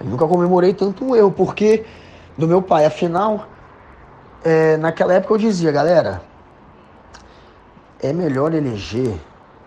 Eu 0.00 0.06
nunca 0.06 0.26
comemorei 0.26 0.74
tanto 0.74 1.04
um 1.04 1.14
erro, 1.14 1.30
porque 1.30 1.84
do 2.36 2.48
meu 2.48 2.60
pai, 2.60 2.84
afinal, 2.84 3.46
é, 4.44 4.76
naquela 4.76 5.14
época 5.14 5.34
eu 5.34 5.38
dizia, 5.38 5.70
galera, 5.70 6.20
é 8.00 8.12
melhor 8.12 8.52
eleger 8.54 9.14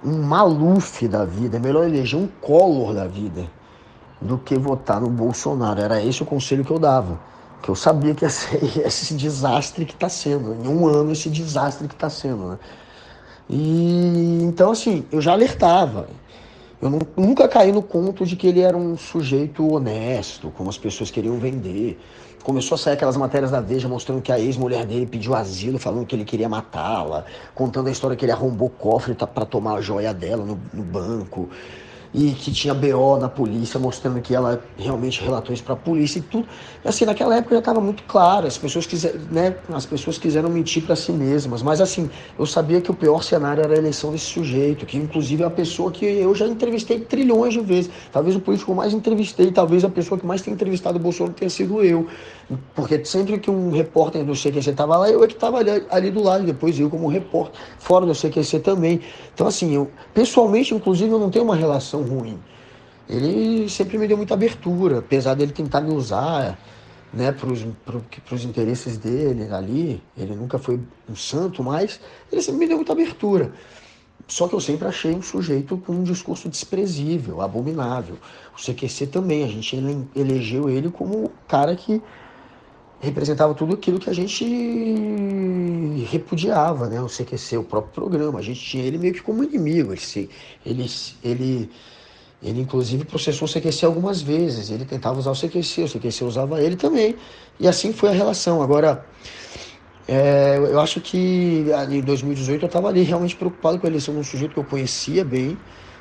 um 0.04 0.22
Maluf 0.22 1.08
da 1.08 1.26
vida, 1.26 1.58
é 1.58 1.60
melhor 1.60 1.86
eleger 1.86 2.20
um 2.20 2.28
Collor 2.42 2.94
da 2.94 3.08
vida 3.08 3.46
do 4.22 4.38
que 4.38 4.58
votar 4.58 5.00
no 5.02 5.10
Bolsonaro. 5.10 5.82
Era 5.82 6.04
esse 6.04 6.22
o 6.22 6.26
conselho 6.26 6.64
que 6.64 6.72
eu 6.72 6.80
dava. 6.80 7.18
Que 7.62 7.69
eu 7.69 7.76
sabia 7.76 8.13
que 8.15 8.26
ia 8.26 8.30
ser 8.30 8.60
esse 8.86 9.13
desastre 9.13 9.86
que 9.86 9.93
está 9.93 10.10
sendo. 10.10 10.54
Em 10.54 10.67
um 10.67 10.88
ano, 10.88 11.12
esse 11.12 11.30
desastre 11.30 11.88
que 11.88 11.93
está 11.93 12.10
sendo. 12.10 12.50
Né? 12.50 12.60
E 13.50 14.39
então, 14.43 14.72
assim, 14.72 15.06
eu 15.12 15.22
já 15.22 15.34
alertava. 15.34 16.08
Eu 16.82 16.89
não, 16.89 17.00
nunca 17.17 17.48
caí 17.48 17.72
no 17.72 17.82
conto 17.82 18.26
de 18.26 18.36
que 18.36 18.48
ele 18.48 18.62
era 18.62 18.78
um 18.78 18.95
sujeito 18.95 19.67
honesto, 19.69 20.50
como 20.56 20.69
as 20.69 20.78
pessoas 20.78 21.12
queriam 21.12 21.38
vender. 21.38 22.00
Começou 22.41 22.76
a 22.76 22.78
sair 22.78 22.93
aquelas 22.93 23.17
matérias 23.17 23.52
da 23.52 23.60
Veja 23.60 23.88
mostrando 23.89 24.22
que 24.22 24.32
a 24.32 24.39
ex-mulher 24.39 24.86
dele 24.86 25.06
pediu 25.06 25.36
asilo, 25.36 25.78
falando 25.78 26.06
que 26.06 26.15
ele 26.15 26.24
queria 26.24 26.48
matá-la, 26.48 27.26
contando 27.54 27.88
a 27.88 27.91
história 27.91 28.15
que 28.15 28.24
ele 28.24 28.32
arrombou 28.32 28.69
o 28.69 28.72
cofre 28.72 29.13
para 29.13 29.45
tomar 29.45 29.76
a 29.76 29.82
joia 29.82 30.13
dela 30.13 30.45
no, 30.45 30.58
no 30.74 30.84
banco 30.84 31.50
e 32.13 32.32
que 32.32 32.52
tinha 32.52 32.74
BO 32.74 33.17
na 33.17 33.30
polícia, 33.30 33.80
mostrando 33.80 34.19
que 34.22 34.34
ela 34.34 34.62
realmente 34.78 35.22
relatou 35.22 35.54
isso 35.54 35.63
para 35.63 35.74
a 35.74 35.78
polícia 35.78 36.19
e 36.19 36.22
tudo. 36.22 36.48
E 36.84 36.88
assim, 36.88 37.06
naquela 37.06 37.36
época 37.36 37.56
já 37.56 37.60
estava 37.60 37.80
muito 37.80 38.04
claro, 38.04 38.48
as 38.48 38.58
pessoas, 38.58 38.86
quiser, 38.86 39.15
né, 39.32 39.56
as 39.72 39.86
pessoas 39.86 40.17
quiseram 40.17 40.50
mentir 40.50 40.84
para 40.84 40.95
si 40.95 41.12
mesmas, 41.12 41.62
mas 41.62 41.80
assim, 41.82 42.10
eu 42.38 42.45
sabia 42.45 42.82
que 42.82 42.89
o 42.89 42.93
pior 42.93 43.24
cenário 43.24 43.63
era 43.63 43.76
a 43.76 43.78
eleição 43.78 44.12
desse 44.12 44.26
sujeito, 44.26 44.86
que 44.86 44.98
inclusive 44.98 45.43
é 45.43 45.45
a 45.45 45.52
pessoa 45.52 45.91
que 45.91 46.06
eu 46.06 46.34
já 46.34 46.48
entrevistei 46.48 47.00
trilhões 47.00 47.54
de 47.54 47.60
vezes, 47.60 47.91
talvez 48.12 48.36
o 48.36 48.39
político 48.39 48.74
mais 48.74 48.93
entrevistei, 48.93 49.52
talvez 49.52 49.84
a 49.84 49.89
pessoa 49.89 50.19
que 50.19 50.26
mais 50.26 50.41
tem 50.41 50.54
entrevistado 50.54 50.98
o 50.98 51.02
Bolsonaro 51.02 51.36
tenha 51.36 51.50
sido 51.50 51.84
eu, 51.84 52.08
porque 52.74 53.06
sempre 53.06 53.38
que 53.38 53.52
um 53.52 53.72
repórter 53.72 54.24
do 54.24 54.34
CQC 54.34 54.72
estava 54.72 54.98
lá, 54.98 55.10
eu 55.10 55.24
é 55.24 55.28
que 55.28 55.34
estava 55.34 55.60
ali, 55.60 55.84
ali, 55.91 56.10
do 56.10 56.24
lado, 56.24 56.43
depois 56.43 56.80
eu 56.80 56.89
como 56.89 57.08
repórter, 57.08 57.60
fora 57.78 58.06
do 58.06 58.13
CQC 58.13 58.60
também. 58.60 59.02
Então 59.34 59.45
assim, 59.45 59.76
eu 59.76 59.89
pessoalmente, 60.13 60.74
inclusive, 60.74 61.12
eu 61.12 61.19
não 61.19 61.30
tenho 61.30 61.45
uma 61.45 61.56
relação 61.56 61.99
relação 62.00 62.04
ruim. 62.04 62.40
Ele 63.08 63.68
sempre 63.70 63.98
me 63.98 64.08
deu 64.08 64.18
muita 64.18 64.34
abertura, 64.34 65.00
apesar 65.00 65.34
dele 65.34 65.52
tentar 65.52 65.82
me 65.82 65.92
usar 65.92 66.58
né, 67.12 67.32
para 67.32 68.36
os 68.36 68.46
interesses 68.46 68.98
dele 68.98 69.52
ali. 69.52 70.02
Ele 70.16 70.36
nunca 70.36 70.60
foi 70.60 70.80
um 71.10 71.16
santo, 71.16 71.64
mas 71.64 72.00
ele 72.32 72.42
sempre 72.42 72.60
me 72.60 72.68
deu 72.68 72.78
muita 72.78 72.94
abertura. 72.94 73.52
Só 74.28 74.48
que 74.48 74.54
eu 74.54 74.60
sempre 74.60 74.88
achei 74.88 75.12
um 75.12 75.24
sujeito 75.24 75.76
com 75.78 75.94
um 75.94 76.04
discurso 76.04 76.48
desprezível, 76.48 77.42
abominável. 77.42 78.16
O 78.56 78.62
CQC 78.62 79.08
também, 79.08 79.44
a 79.44 79.48
gente 79.48 79.76
elegeu 80.16 80.70
ele 80.70 80.92
como 80.92 81.26
o 81.26 81.32
cara 81.48 81.76
que 81.76 82.00
representava 83.02 83.54
tudo 83.54 83.74
aquilo 83.74 84.00
que 84.00 84.10
a 84.10 84.14
gente 84.14 84.46
repudiava, 86.10 86.88
né? 86.88 87.02
O 87.02 87.08
CQC, 87.08 87.58
o 87.58 87.64
próprio 87.64 87.94
programa. 87.94 88.40
A 88.40 88.42
gente 88.42 88.60
tinha 88.62 88.84
ele 88.84 88.98
meio 88.98 89.14
que 89.14 89.22
como 89.22 89.44
inimigo. 89.44 89.94
Ele, 89.94 90.30
ele, 90.66 90.92
ele 91.24 91.70
ele, 92.42 92.62
inclusive, 92.62 93.04
processou 93.04 93.48
o 93.48 93.52
CQC 93.52 93.86
algumas 93.86 94.22
vezes. 94.22 94.70
Ele 94.70 94.86
tentava 94.86 95.20
usar 95.20 95.32
o 95.32 95.36
CQC, 95.36 95.84
o 95.84 95.90
CQC 95.90 96.24
usava 96.24 96.62
ele 96.62 96.76
também. 96.76 97.16
E 97.60 97.68
assim 97.68 97.92
foi 97.92 98.10
a 98.10 98.14
relação. 98.14 98.62
Agora, 98.62 99.06
é, 100.08 100.58
eu 100.58 100.80
acho 100.80 101.02
que 101.02 101.66
em 101.92 102.02
2018 102.02 102.64
eu 102.64 102.68
estava 102.68 102.88
ali 102.88 103.04
realmente 103.04 103.36
preocupado 103.36 103.78
com 103.78 103.86
a 103.86 103.90
eleição 103.90 104.14
de 104.14 104.22
um 104.22 104.24
sujeito 104.24 104.54
que 104.54 104.60
eu 104.60 104.64
conhecia 104.64 105.26
bem 105.26 105.58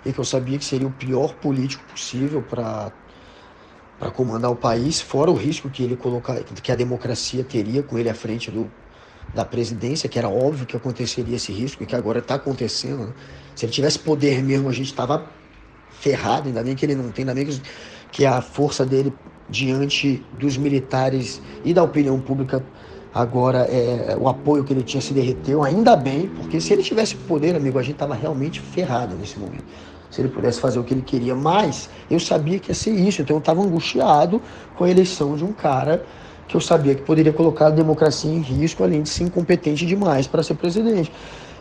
e 0.07 0.13
que 0.13 0.19
eu 0.19 0.25
sabia 0.25 0.57
que 0.57 0.65
seria 0.65 0.87
o 0.87 0.93
pior 0.93 1.35
político 1.35 1.85
possível 1.91 2.41
para 2.41 2.93
para 3.99 4.11
comandar 4.11 4.51
o 4.51 4.57
país, 4.57 5.01
fora 5.01 5.31
o 5.31 5.35
risco 5.35 5.69
que 5.69 5.83
ele 5.83 5.97
colocar, 5.97 6.41
que 6.43 6.73
a 6.73 6.77
democracia 6.77 7.43
teria 7.43 7.83
com 7.83 7.99
ele 7.99 8.09
à 8.09 8.15
frente 8.15 8.51
do, 8.51 8.71
da 9.35 9.45
presidência, 9.45 10.09
que 10.09 10.19
era 10.19 10.29
óbvio 10.29 10.67
que 10.67 10.77
aconteceria 10.77 11.37
esse 11.37 11.53
risco 11.53 11.83
e 11.83 11.87
que 11.87 11.97
agora 11.97 12.21
está 12.21 12.37
acontecendo. 12.37 13.09
Né? 13.09 13.13
Se 13.57 13.67
ele 13.67 13.73
tivesse 13.73 13.99
poder 13.99 14.43
mesmo, 14.43 14.69
a 14.69 14.73
gente 14.73 14.87
estava 14.87 15.27
ferrado, 15.91 16.49
ainda 16.49 16.63
bem 16.63 16.77
que 16.77 16.87
ele 16.87 16.95
não 16.95 17.11
tem, 17.11 17.25
ainda 17.25 17.35
bem 17.35 17.47
que, 17.47 17.61
que 18.13 18.27
a 18.27 18.41
força 18.41 18.87
dele 18.87 19.13
diante 19.49 20.25
dos 20.39 20.57
militares 20.57 21.43
e 21.65 21.75
da 21.75 21.83
opinião 21.83 22.21
pública 22.21 22.65
agora 23.13 23.61
é, 23.61 24.17
o 24.19 24.29
apoio 24.29 24.63
que 24.63 24.73
ele 24.73 24.83
tinha 24.83 25.01
se 25.01 25.13
derreteu, 25.13 25.65
ainda 25.65 25.97
bem, 25.97 26.29
porque 26.29 26.61
se 26.61 26.73
ele 26.73 26.83
tivesse 26.83 27.17
poder, 27.17 27.57
amigo, 27.57 27.79
a 27.79 27.83
gente 27.83 27.95
estava 27.95 28.15
realmente 28.15 28.61
ferrado 28.61 29.17
nesse 29.17 29.39
momento. 29.39 29.65
Se 30.11 30.21
ele 30.21 30.29
pudesse 30.29 30.61
fazer 30.61 30.79
o 30.79 30.85
que 30.85 30.95
ele 30.95 31.03
queria, 31.03 31.35
mas 31.35 31.91
eu 32.11 32.19
sabia 32.19 32.59
que 32.59 32.71
ia 32.71 32.75
ser 32.75 32.93
isso, 32.93 33.23
então 33.23 33.37
eu 33.37 33.41
estava 33.41 33.61
angustiado 33.61 34.41
com 34.77 34.85
a 34.85 34.91
eleição 34.91 35.37
de 35.37 35.45
um 35.45 35.53
cara 35.53 36.05
que 36.47 36.57
eu 36.57 36.61
sabia 36.61 36.95
que 36.95 37.03
poderia 37.03 37.33
colocar 37.33 37.67
a 37.67 37.71
democracia 37.71 38.31
em 38.31 38.41
risco, 38.41 38.83
além 38.83 39.03
de 39.03 39.11
ser 39.11 39.25
incompetente 39.25 39.85
demais 39.85 40.27
para 40.27 40.43
ser 40.43 40.55
presidente 40.55 41.13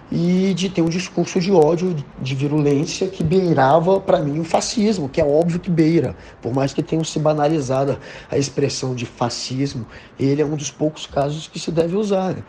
e 0.10 0.53
de 0.53 0.69
ter 0.69 0.81
um 0.81 0.88
discurso 0.88 1.39
de 1.39 1.51
ódio, 1.51 1.95
de 2.21 2.36
virulência 2.36 3.07
que 3.07 3.23
beirava 3.23 3.99
para 3.99 4.19
mim 4.19 4.39
o 4.39 4.43
fascismo, 4.43 5.10
que 5.10 5.19
é 5.19 5.25
óbvio 5.25 5.60
que 5.60 5.69
beira, 5.69 6.15
por 6.41 6.53
mais 6.53 6.73
que 6.73 6.81
tenha 6.81 7.03
se 7.03 7.19
banalizado 7.19 7.97
a 8.31 8.38
expressão 8.38 8.95
de 8.95 9.05
fascismo, 9.05 9.86
ele 10.17 10.41
é 10.41 10.45
um 10.45 10.55
dos 10.55 10.71
poucos 10.71 11.05
casos 11.05 11.47
que 11.47 11.60
se 11.60 11.71
deve 11.71 11.95
usar. 11.95 12.33
Né? 12.36 12.43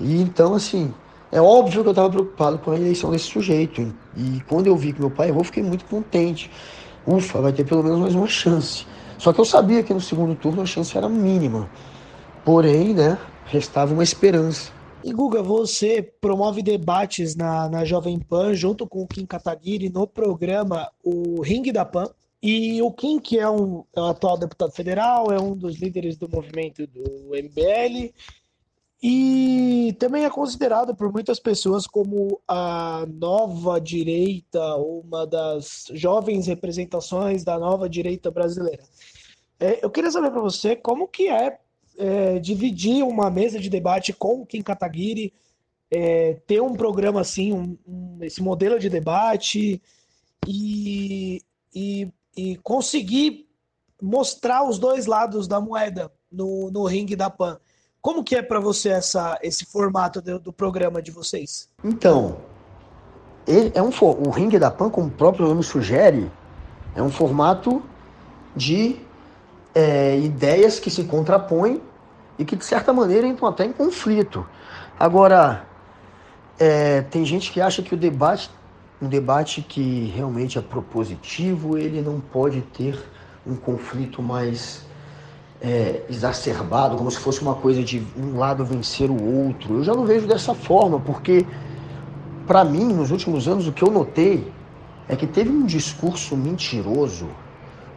E 0.00 0.22
então, 0.22 0.54
assim, 0.54 0.92
é 1.32 1.40
óbvio 1.40 1.82
que 1.82 1.88
eu 1.88 1.92
estava 1.92 2.10
preocupado 2.10 2.58
com 2.58 2.70
a 2.70 2.76
eleição 2.76 3.10
desse 3.10 3.24
sujeito. 3.24 3.92
E 4.14 4.42
quando 4.46 4.66
eu 4.66 4.76
vi 4.76 4.92
que 4.92 5.00
meu 5.00 5.10
pai 5.10 5.28
errou, 5.28 5.42
fiquei 5.42 5.62
muito 5.62 5.86
contente. 5.86 6.50
Ufa, 7.06 7.40
vai 7.40 7.54
ter 7.54 7.64
pelo 7.64 7.82
menos 7.82 7.98
mais 7.98 8.14
uma 8.14 8.28
chance. 8.28 8.84
Só 9.16 9.32
que 9.32 9.40
eu 9.40 9.44
sabia 9.46 9.82
que 9.82 9.94
no 9.94 10.00
segundo 10.00 10.34
turno 10.34 10.60
a 10.60 10.66
chance 10.66 10.96
era 10.96 11.08
mínima. 11.08 11.70
Porém, 12.44 12.92
né, 12.92 13.18
restava 13.46 13.94
uma 13.94 14.02
esperança. 14.02 14.70
E 15.02 15.10
Guga, 15.10 15.42
você 15.42 16.02
promove 16.20 16.62
debates 16.62 17.34
na, 17.34 17.66
na 17.66 17.84
Jovem 17.84 18.18
Pan 18.18 18.52
junto 18.52 18.86
com 18.86 19.02
o 19.02 19.06
Kim 19.06 19.24
Kataguiri 19.24 19.88
no 19.88 20.06
programa 20.06 20.90
O 21.02 21.40
Ring 21.40 21.72
da 21.72 21.86
Pan. 21.86 22.10
E 22.42 22.82
o 22.82 22.90
Kim, 22.92 23.18
que 23.18 23.38
é 23.38 23.48
um, 23.48 23.84
é 23.96 24.00
um 24.00 24.06
atual 24.06 24.36
deputado 24.36 24.72
federal, 24.72 25.32
é 25.32 25.40
um 25.40 25.56
dos 25.56 25.76
líderes 25.76 26.18
do 26.18 26.28
movimento 26.28 26.86
do 26.86 27.30
MBL 27.30 28.12
e 29.02 29.96
também 29.98 30.24
é 30.24 30.30
considerado 30.30 30.94
por 30.94 31.12
muitas 31.12 31.40
pessoas 31.40 31.86
como 31.86 32.40
a 32.46 33.04
nova 33.12 33.80
direita, 33.80 34.76
uma 34.76 35.26
das 35.26 35.86
jovens 35.92 36.46
representações 36.46 37.42
da 37.42 37.58
nova 37.58 37.88
direita 37.88 38.30
brasileira. 38.30 38.84
É, 39.58 39.84
eu 39.84 39.90
queria 39.90 40.10
saber 40.10 40.30
para 40.30 40.40
você 40.40 40.76
como 40.76 41.08
que 41.08 41.28
é 41.28 41.58
é, 41.96 42.38
dividir 42.38 43.04
uma 43.04 43.30
mesa 43.30 43.58
de 43.58 43.68
debate 43.68 44.12
com 44.12 44.42
o 44.42 44.46
Kim 44.46 44.62
Kataguiri, 44.62 45.32
é, 45.90 46.34
ter 46.46 46.60
um 46.62 46.74
programa 46.74 47.20
assim, 47.20 47.52
um, 47.52 47.78
um, 47.86 48.18
esse 48.22 48.42
modelo 48.42 48.78
de 48.78 48.88
debate 48.88 49.82
e, 50.46 51.42
e, 51.74 52.08
e, 52.36 52.56
conseguir 52.56 53.46
mostrar 54.00 54.66
os 54.66 54.78
dois 54.78 55.06
lados 55.06 55.46
da 55.46 55.60
moeda 55.60 56.10
no, 56.30 56.70
no 56.70 56.84
ringue 56.84 57.14
da 57.14 57.28
PAN. 57.28 57.60
Como 58.02 58.24
que 58.24 58.34
é 58.34 58.42
para 58.42 58.58
você 58.58 58.88
essa, 58.88 59.38
esse 59.44 59.64
formato 59.64 60.20
do, 60.20 60.36
do, 60.40 60.52
programa 60.52 61.00
de 61.00 61.12
vocês? 61.12 61.68
Então, 61.84 62.38
é 63.46 63.80
um, 63.80 63.90
o 64.26 64.30
ringue 64.30 64.58
da 64.58 64.72
PAN, 64.72 64.90
como 64.90 65.06
o 65.06 65.10
próprio 65.10 65.46
nome 65.46 65.62
sugere, 65.62 66.28
é 66.96 67.02
um 67.02 67.10
formato 67.10 67.80
de 68.56 68.96
é, 69.72 70.18
ideias 70.18 70.80
que 70.80 70.90
se 70.90 71.04
contrapõem 71.04 71.80
e 72.36 72.44
que, 72.44 72.56
de 72.56 72.64
certa 72.64 72.92
maneira, 72.92 73.24
entram 73.24 73.48
até 73.48 73.64
em 73.64 73.72
conflito. 73.72 74.44
Agora, 74.98 75.64
é, 76.58 77.02
tem 77.02 77.24
gente 77.24 77.52
que 77.52 77.60
acha 77.60 77.82
que 77.82 77.94
o 77.94 77.96
debate, 77.96 78.50
um 79.00 79.08
debate 79.08 79.62
que 79.62 80.06
realmente 80.14 80.58
é 80.58 80.60
propositivo, 80.60 81.78
ele 81.78 82.02
não 82.02 82.18
pode 82.18 82.62
ter 82.62 83.00
um 83.46 83.54
conflito 83.54 84.20
mais 84.20 84.84
é, 85.62 86.02
exacerbado, 86.10 86.96
como 86.96 87.10
se 87.10 87.18
fosse 87.18 87.40
uma 87.40 87.54
coisa 87.54 87.82
de 87.82 88.02
um 88.16 88.36
lado 88.38 88.64
vencer 88.64 89.10
o 89.10 89.46
outro. 89.46 89.76
Eu 89.76 89.84
já 89.84 89.94
não 89.94 90.04
vejo 90.04 90.26
dessa 90.26 90.54
forma, 90.54 90.98
porque, 90.98 91.46
para 92.46 92.64
mim, 92.64 92.92
nos 92.92 93.10
últimos 93.10 93.46
anos, 93.46 93.66
o 93.68 93.72
que 93.72 93.82
eu 93.82 93.90
notei 93.90 94.52
é 95.08 95.14
que 95.14 95.26
teve 95.26 95.50
um 95.50 95.64
discurso 95.64 96.36
mentiroso 96.36 97.28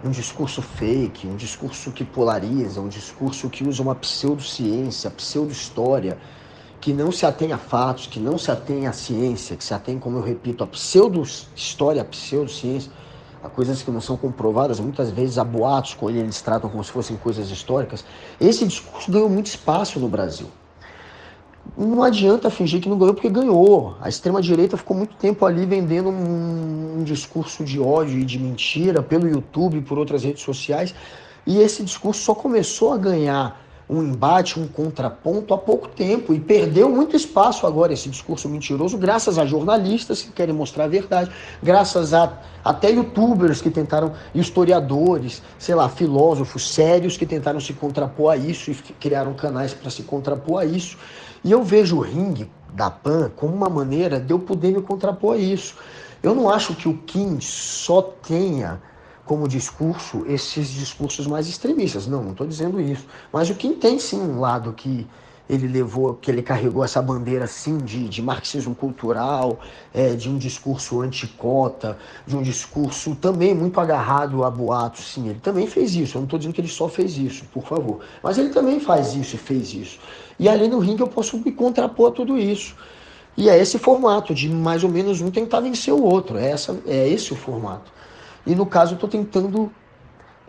um 0.06 0.12
discurso 0.12 0.62
fake, 0.62 1.28
um 1.28 1.36
discurso 1.36 1.92
que 1.92 2.04
polariza, 2.04 2.80
um 2.80 2.88
discurso 2.88 3.50
que 3.50 3.68
usa 3.68 3.82
uma 3.82 3.96
pseudociência, 3.96 5.10
pseudo-história, 5.10 6.18
que 6.80 6.94
não 6.94 7.12
se 7.12 7.26
atém 7.26 7.52
a 7.52 7.58
fatos, 7.58 8.06
que 8.06 8.20
não 8.20 8.38
se 8.38 8.52
atém 8.52 8.86
à 8.86 8.94
ciência, 8.94 9.56
que 9.56 9.64
se 9.64 9.74
atém, 9.74 9.98
como 9.98 10.20
eu 10.20 10.22
repito, 10.22 10.64
a 10.64 10.68
pseudo-história, 10.68 12.04
a 12.04 12.06
pseudo-ciência, 12.06 12.92
a 13.46 13.50
coisas 13.50 13.84
que 13.84 13.92
não 13.92 14.02
são 14.02 14.18
comprovadas, 14.18 14.80
muitas 14.80 15.12
vezes 15.12 15.38
a 15.38 15.44
boatos, 15.44 15.94
quando 15.94 16.16
eles 16.16 16.42
tratam 16.42 16.70
como 16.70 16.84
se 16.84 16.92
fossem 16.92 17.16
coisas 17.16 17.50
históricas, 17.52 18.04
esse 18.42 18.66
discurso 18.66 19.12
ganhou 19.12 19.30
muito 19.30 19.46
espaço 19.46 20.00
no 20.00 20.10
Brasil. 20.10 20.48
Não 21.78 22.02
adianta 22.02 22.50
fingir 22.50 22.82
que 22.82 22.90
não 22.90 22.98
ganhou, 22.98 23.14
porque 23.14 23.30
ganhou. 23.30 23.96
A 24.02 24.10
extrema-direita 24.10 24.78
ficou 24.78 24.98
muito 24.98 25.16
tempo 25.16 25.46
ali 25.46 25.66
vendendo 25.66 26.10
um, 26.10 27.00
um 27.00 27.04
discurso 27.04 27.64
de 27.64 27.80
ódio 27.80 28.20
e 28.20 28.26
de 28.26 28.40
mentira 28.40 29.04
pelo 29.04 29.28
YouTube, 29.28 29.82
por 29.82 30.00
outras 30.00 30.24
redes 30.24 30.42
sociais, 30.42 30.96
e 31.46 31.60
esse 31.60 31.84
discurso 31.84 32.22
só 32.22 32.34
começou 32.34 32.94
a 32.94 32.98
ganhar 32.98 33.65
um 33.90 34.02
embate, 34.02 34.60
um 34.60 34.68
contraponto 34.68 35.54
há 35.54 35.58
pouco 35.58 35.88
tempo 35.88 36.34
e 36.34 36.40
perdeu 36.40 36.90
muito 36.90 37.16
espaço 37.16 37.68
agora 37.68 37.94
esse 37.94 38.10
discurso 38.10 38.50
mentiroso, 38.50 38.98
graças 38.98 39.38
a 39.38 39.46
jornalistas 39.46 40.22
que 40.22 40.32
querem 40.32 40.54
mostrar 40.54 40.86
a 40.86 40.88
verdade, 40.88 41.32
graças 41.62 42.14
a 42.14 42.40
até 42.64 42.90
youtubers 42.90 43.62
que 43.62 43.70
tentaram, 43.70 44.14
historiadores, 44.34 45.44
sei 45.60 45.76
lá, 45.76 45.88
filósofos 45.88 46.74
sérios 46.74 47.16
que 47.16 47.26
tentaram 47.26 47.60
se 47.60 47.74
contrapor 47.74 48.34
a 48.34 48.38
isso 48.38 48.72
e 48.72 48.74
criaram 48.74 49.34
canais 49.36 49.74
para 49.74 49.92
se 49.92 50.02
contrapor 50.02 50.62
a 50.62 50.66
isso. 50.66 50.98
E 51.44 51.52
eu 51.52 51.64
vejo 51.64 51.98
o 51.98 52.02
ringue 52.02 52.50
da 52.74 52.90
PAN 52.90 53.32
como 53.36 53.54
uma 53.54 53.70
maneira 53.70 54.20
de 54.20 54.34
eu 54.34 54.40
poder 54.40 54.72
me 54.72 54.82
contrapor 54.82 55.36
a 55.36 55.38
isso. 55.38 55.76
Eu 56.24 56.34
não 56.34 56.50
acho 56.50 56.74
que 56.74 56.90
o 56.90 56.98
Kim 56.98 57.40
só 57.40 58.02
tenha 58.02 58.82
como 59.26 59.48
discurso 59.48 60.24
esses 60.28 60.70
discursos 60.70 61.28
mais 61.28 61.48
extremistas. 61.48 62.08
Não, 62.08 62.24
não 62.24 62.32
estou 62.32 62.48
dizendo 62.48 62.80
isso. 62.80 63.06
Mas 63.34 63.50
o 63.50 63.56
Kim 63.56 63.74
tem 63.74 64.00
sim 64.00 64.20
um 64.20 64.40
lado 64.40 64.72
que 64.74 65.08
ele 65.48 65.68
levou, 65.68 66.16
que 66.16 66.32
ele 66.32 66.42
carregou 66.42 66.84
essa 66.84 67.02
bandeira 67.02 67.46
sim 67.46 67.78
de, 67.78 68.10
de 68.10 68.22
marxismo 68.22 68.74
cultural, 68.74 69.60
é, 69.94 70.16
de 70.16 70.30
um 70.30 70.38
discurso 70.38 71.02
anticota, 71.02 71.98
de 72.26 72.36
um 72.36 72.42
discurso 72.42 73.16
também 73.16 73.54
muito 73.54 73.80
agarrado 73.80 74.44
a 74.44 74.50
boatos, 74.50 75.14
sim. 75.14 75.30
Ele 75.30 75.40
também 75.40 75.68
fez 75.68 75.94
isso. 75.94 76.18
Eu 76.18 76.22
não 76.22 76.26
estou 76.26 76.40
dizendo 76.40 76.54
que 76.54 76.62
ele 76.62 76.68
só 76.68 76.88
fez 76.88 77.18
isso, 77.18 77.46
por 77.54 77.64
favor. 77.64 78.00
Mas 78.24 78.38
ele 78.38 78.50
também 78.50 78.80
faz 78.80 79.14
isso 79.14 79.36
e 79.36 79.40
fez 79.40 79.74
isso. 79.74 80.00
E 80.40 80.50
ali 80.50 80.68
no 80.68 80.80
ringue 80.80 81.02
eu 81.02 81.08
posso 81.08 81.38
me 81.38 81.52
contrapor 81.52 82.10
a 82.10 82.12
tudo 82.12 82.38
isso. 82.38 82.76
E 83.38 83.50
é 83.50 83.60
esse 83.60 83.78
formato 83.78 84.34
de 84.34 84.50
mais 84.50 84.84
ou 84.84 84.90
menos 84.90 85.22
um 85.22 85.30
tentar 85.30 85.60
vencer 85.60 85.94
o 85.94 86.02
outro. 86.02 86.38
É, 86.38 86.52
essa, 86.52 86.78
é 86.88 87.08
esse 87.08 87.34
o 87.34 87.36
formato. 87.36 87.92
E 88.46 88.56
no 88.56 88.66
caso 88.66 88.94
eu 88.94 88.96
estou 88.96 89.10
tentando. 89.10 89.72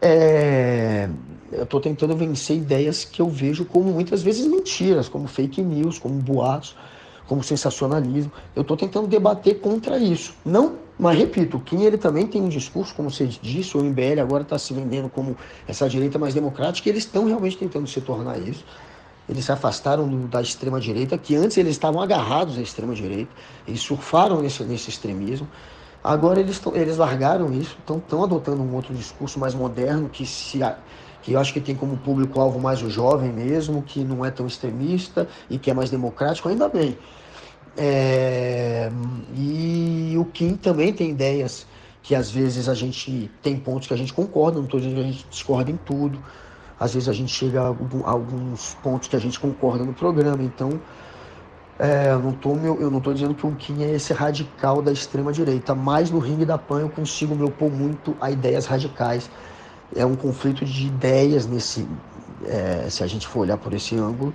É, 0.01 1.09
eu 1.51 1.63
estou 1.63 1.81
tentando 1.81 2.15
vencer 2.17 2.57
ideias 2.57 3.05
que 3.05 3.23
eu 3.23 3.29
vejo 3.29 3.65
como 3.65 3.91
muitas 3.93 4.23
vezes 4.23 4.47
mentiras, 4.47 5.09
como 5.09 5.27
fake 5.27 5.63
news, 5.63 5.99
como 5.99 6.15
boatos, 6.15 6.77
como 7.27 7.43
sensacionalismo. 7.43 8.31
Eu 8.55 8.63
estou 8.63 8.77
tentando 8.77 9.07
debater 9.07 9.61
contra 9.61 9.99
isso. 9.99 10.35
Não, 10.45 10.77
mas 10.99 11.19
repito, 11.19 11.59
o 11.59 11.61
Kim 11.61 11.83
ele 11.83 11.99
também 11.99 12.27
tem 12.27 12.41
um 12.41 12.49
discurso, 12.49 12.95
como 12.95 13.11
você 13.11 13.27
disse, 13.27 13.77
o 13.77 13.83
MBL 13.83 14.21
agora 14.21 14.43
está 14.43 14.59
se 14.59 14.73
vendendo 14.73 15.09
como 15.09 15.37
essa 15.69 15.89
direita 15.89 16.19
mais 16.19 16.33
democrática, 16.33 16.89
e 16.89 16.93
eles 16.93 17.05
estão 17.05 17.27
realmente 17.27 17.59
tentando 17.59 17.87
se 17.87 18.01
tornar 18.01 18.39
isso. 18.39 18.65
Eles 19.29 19.45
se 19.45 19.53
afastaram 19.53 20.27
da 20.27 20.41
extrema-direita, 20.41 21.19
que 21.19 21.35
antes 21.37 21.57
eles 21.59 21.73
estavam 21.73 22.01
agarrados 22.01 22.57
à 22.59 22.63
extrema-direita, 22.63 23.31
eles 23.67 23.81
surfaram 23.81 24.41
nesse, 24.41 24.63
nesse 24.65 24.89
extremismo. 24.89 25.47
Agora 26.07 26.39
eles, 26.39 26.63
eles 26.73 26.97
largaram 26.99 27.53
isso, 27.53 27.77
estão 27.81 28.23
adotando 28.23 28.63
um 28.63 28.73
outro 28.77 28.95
discurso 28.95 29.41
mais 29.41 29.55
moderno, 29.55 30.09
que, 30.09 30.25
se, 30.25 30.61
que 31.21 31.33
eu 31.33 31.41
acho 31.41 31.53
que 31.53 31.61
tem 31.61 31.75
como 31.75 31.97
público-alvo 31.97 32.61
mais 32.61 32.81
o 32.81 32.89
jovem 32.89 33.33
mesmo, 33.33 33.83
que 33.83 34.05
não 34.05 34.25
é 34.25 34.31
tão 34.31 34.47
extremista 34.47 35.27
e 35.51 35.59
que 35.59 35.69
é 35.69 35.75
mais 35.75 35.91
democrático, 35.91 36.49
ainda 36.49 36.69
bem. 36.69 36.97
É, 37.77 38.89
e 39.35 40.15
o 40.17 40.25
Kim 40.27 40.55
também 40.55 40.93
tem 40.93 41.11
ideias 41.11 41.67
que 42.05 42.15
às 42.15 42.31
vezes 42.31 42.69
a 42.69 42.75
gente 42.75 43.29
tem 43.43 43.57
pontos 43.57 43.89
que 43.89 43.95
a 43.95 43.97
gente 43.97 44.15
concorda, 44.15 44.59
não 44.59 44.67
estou 44.67 44.79
dizendo 44.79 44.95
que 44.95 45.01
a 45.01 45.11
gente 45.11 45.27
discorda 45.29 45.73
em 45.73 45.77
tudo. 45.77 46.23
Às 46.79 46.95
vezes 46.95 47.09
a 47.09 47.13
gente 47.13 47.35
chega 47.35 47.63
a 47.63 48.11
alguns 48.11 48.77
pontos 48.81 49.09
que 49.09 49.17
a 49.17 49.19
gente 49.19 49.41
concorda 49.41 49.83
no 49.83 49.93
programa, 49.93 50.41
então 50.45 50.81
é, 51.79 52.11
eu, 52.11 52.21
não 52.21 52.33
tô, 52.33 52.55
meu, 52.55 52.81
eu 52.81 52.91
não 52.91 53.01
tô 53.01 53.13
dizendo 53.13 53.35
que 53.35 53.47
o 53.47 53.55
Kim 53.55 53.83
é 53.83 53.95
esse 53.95 54.13
radical 54.13 54.81
da 54.81 54.91
extrema 54.91 55.33
direita, 55.33 55.75
mas 55.75 56.11
no 56.11 56.19
ringue 56.19 56.47
da 56.47 56.57
PAN 56.57 56.81
eu 56.81 56.89
consigo 56.89 57.35
me 57.35 57.45
opor 57.45 57.71
muito 57.71 58.17
a 58.21 58.31
ideias 58.31 58.65
radicais. 58.65 59.31
É 59.95 60.05
um 60.05 60.17
conflito 60.17 60.65
de 60.65 60.87
ideias 60.87 61.47
nesse, 61.47 61.87
é, 62.47 62.87
se 62.89 63.03
a 63.03 63.07
gente 63.07 63.27
for 63.27 63.41
olhar 63.41 63.59
por 63.59 63.75
esse 63.75 63.95
ângulo, 63.95 64.33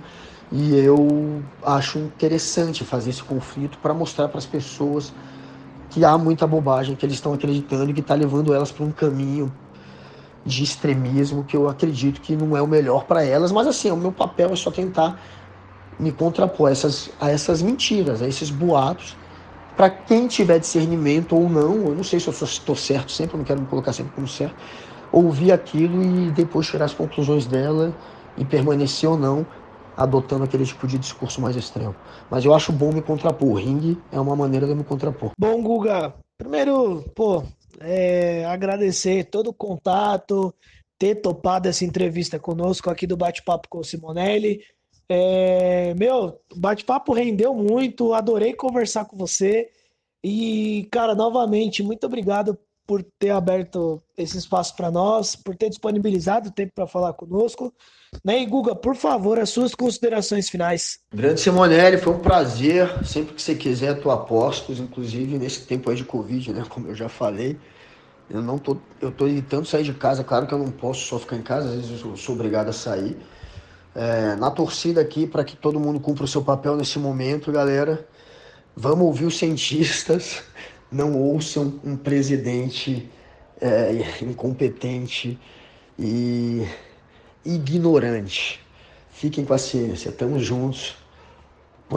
e 0.52 0.76
eu 0.76 1.42
acho 1.64 1.98
interessante 1.98 2.84
fazer 2.84 3.10
esse 3.10 3.22
conflito 3.22 3.78
para 3.78 3.92
mostrar 3.92 4.28
para 4.28 4.38
as 4.38 4.46
pessoas 4.46 5.12
que 5.90 6.04
há 6.04 6.16
muita 6.16 6.46
bobagem 6.46 6.94
que 6.94 7.04
eles 7.04 7.16
estão 7.16 7.32
acreditando 7.32 7.90
e 7.90 7.94
que 7.94 8.00
está 8.00 8.14
levando 8.14 8.54
elas 8.54 8.70
para 8.70 8.84
um 8.84 8.92
caminho 8.92 9.52
de 10.44 10.62
extremismo 10.62 11.44
que 11.44 11.56
eu 11.56 11.68
acredito 11.68 12.20
que 12.20 12.36
não 12.36 12.56
é 12.56 12.62
o 12.62 12.66
melhor 12.66 13.04
para 13.04 13.24
elas, 13.24 13.50
mas 13.50 13.66
assim, 13.66 13.90
o 13.90 13.96
meu 13.96 14.12
papel 14.12 14.50
é 14.50 14.56
só 14.56 14.70
tentar 14.70 15.20
me 15.98 16.12
contrapor 16.12 16.68
a 16.68 16.72
essas, 16.72 17.10
a 17.20 17.30
essas 17.30 17.62
mentiras, 17.62 18.22
a 18.22 18.28
esses 18.28 18.50
boatos. 18.50 19.16
Para 19.76 19.88
quem 19.88 20.26
tiver 20.26 20.58
discernimento 20.58 21.34
ou 21.34 21.48
não, 21.48 21.86
eu 21.86 21.94
não 21.94 22.04
sei 22.04 22.20
se 22.20 22.28
eu 22.28 22.32
estou 22.32 22.76
certo 22.76 23.10
sempre, 23.10 23.34
eu 23.34 23.38
não 23.38 23.44
quero 23.44 23.60
me 23.60 23.66
colocar 23.66 23.92
sempre 23.92 24.12
como 24.12 24.28
certo, 24.28 24.54
ouvir 25.10 25.52
aquilo 25.52 26.02
e 26.02 26.30
depois 26.30 26.66
tirar 26.66 26.84
as 26.86 26.94
conclusões 26.94 27.46
dela 27.46 27.94
e 28.36 28.44
permanecer 28.44 29.08
ou 29.08 29.16
não 29.16 29.46
adotando 29.96 30.44
aquele 30.44 30.64
tipo 30.64 30.86
de 30.86 30.98
discurso 30.98 31.40
mais 31.40 31.56
extremo. 31.56 31.94
Mas 32.30 32.44
eu 32.44 32.54
acho 32.54 32.72
bom 32.72 32.92
me 32.92 33.02
contrapor. 33.02 33.48
O 33.48 33.54
ringue 33.54 33.98
é 34.10 34.18
uma 34.18 34.34
maneira 34.34 34.66
de 34.66 34.74
me 34.74 34.84
contrapor. 34.84 35.30
Bom, 35.38 35.62
Guga, 35.62 36.14
primeiro, 36.38 37.04
pô, 37.14 37.44
é, 37.80 38.44
agradecer 38.46 39.24
todo 39.24 39.48
o 39.48 39.54
contato, 39.54 40.54
ter 40.98 41.16
topado 41.16 41.68
essa 41.68 41.84
entrevista 41.84 42.38
conosco 42.38 42.90
aqui 42.90 43.06
do 43.06 43.16
Bate-Papo 43.16 43.68
com 43.68 43.78
o 43.78 43.84
Simonelli. 43.84 44.60
É, 45.14 45.92
meu, 45.92 46.40
bate-papo 46.56 47.12
rendeu 47.12 47.52
muito, 47.54 48.14
adorei 48.14 48.54
conversar 48.54 49.04
com 49.04 49.14
você. 49.14 49.68
E, 50.24 50.88
cara, 50.90 51.14
novamente, 51.14 51.82
muito 51.82 52.06
obrigado 52.06 52.58
por 52.86 53.04
ter 53.18 53.28
aberto 53.28 54.02
esse 54.16 54.38
espaço 54.38 54.74
para 54.74 54.90
nós, 54.90 55.36
por 55.36 55.54
ter 55.54 55.68
disponibilizado 55.68 56.48
o 56.48 56.52
tempo 56.52 56.72
para 56.74 56.86
falar 56.86 57.12
conosco. 57.12 57.74
Né? 58.24 58.40
E, 58.40 58.46
Guga, 58.46 58.74
por 58.74 58.96
favor, 58.96 59.38
as 59.38 59.50
suas 59.50 59.74
considerações 59.74 60.48
finais. 60.48 61.00
Grande 61.14 61.42
Simonelli, 61.42 61.98
foi 61.98 62.14
um 62.14 62.18
prazer. 62.18 63.04
Sempre 63.04 63.34
que 63.34 63.42
você 63.42 63.54
quiser, 63.54 64.00
tu 64.00 64.10
apostos, 64.10 64.80
inclusive 64.80 65.38
nesse 65.38 65.66
tempo 65.66 65.90
aí 65.90 65.96
de 65.96 66.04
Covid, 66.04 66.54
né? 66.54 66.64
Como 66.66 66.88
eu 66.88 66.94
já 66.94 67.10
falei. 67.10 67.58
Eu 68.30 68.40
não 68.40 68.56
tô, 68.56 68.78
eu 68.98 69.12
tô 69.12 69.26
evitando 69.26 69.66
sair 69.66 69.84
de 69.84 69.92
casa, 69.92 70.24
claro 70.24 70.46
que 70.46 70.54
eu 70.54 70.58
não 70.58 70.70
posso 70.70 71.04
só 71.06 71.18
ficar 71.18 71.36
em 71.36 71.42
casa, 71.42 71.68
às 71.68 71.74
vezes 71.74 72.02
eu 72.02 72.16
sou 72.16 72.34
obrigado 72.34 72.68
a 72.70 72.72
sair 72.72 73.14
é, 73.94 74.34
na 74.36 74.50
torcida 74.50 75.00
aqui 75.00 75.26
para 75.26 75.44
que 75.44 75.56
todo 75.56 75.78
mundo 75.78 76.00
cumpra 76.00 76.24
o 76.24 76.28
seu 76.28 76.42
papel 76.42 76.76
nesse 76.76 76.98
momento, 76.98 77.52
galera. 77.52 78.06
Vamos 78.74 79.06
ouvir 79.06 79.26
os 79.26 79.38
cientistas, 79.38 80.42
não 80.90 81.18
ouçam 81.18 81.80
um 81.84 81.96
presidente 81.96 83.10
é, 83.60 83.92
incompetente 84.22 85.38
e 85.98 86.66
ignorante. 87.44 88.60
Fiquem 89.10 89.44
com 89.44 89.54
a 89.54 89.58
ciência, 89.58 90.08
estamos 90.08 90.44
juntos. 90.44 90.96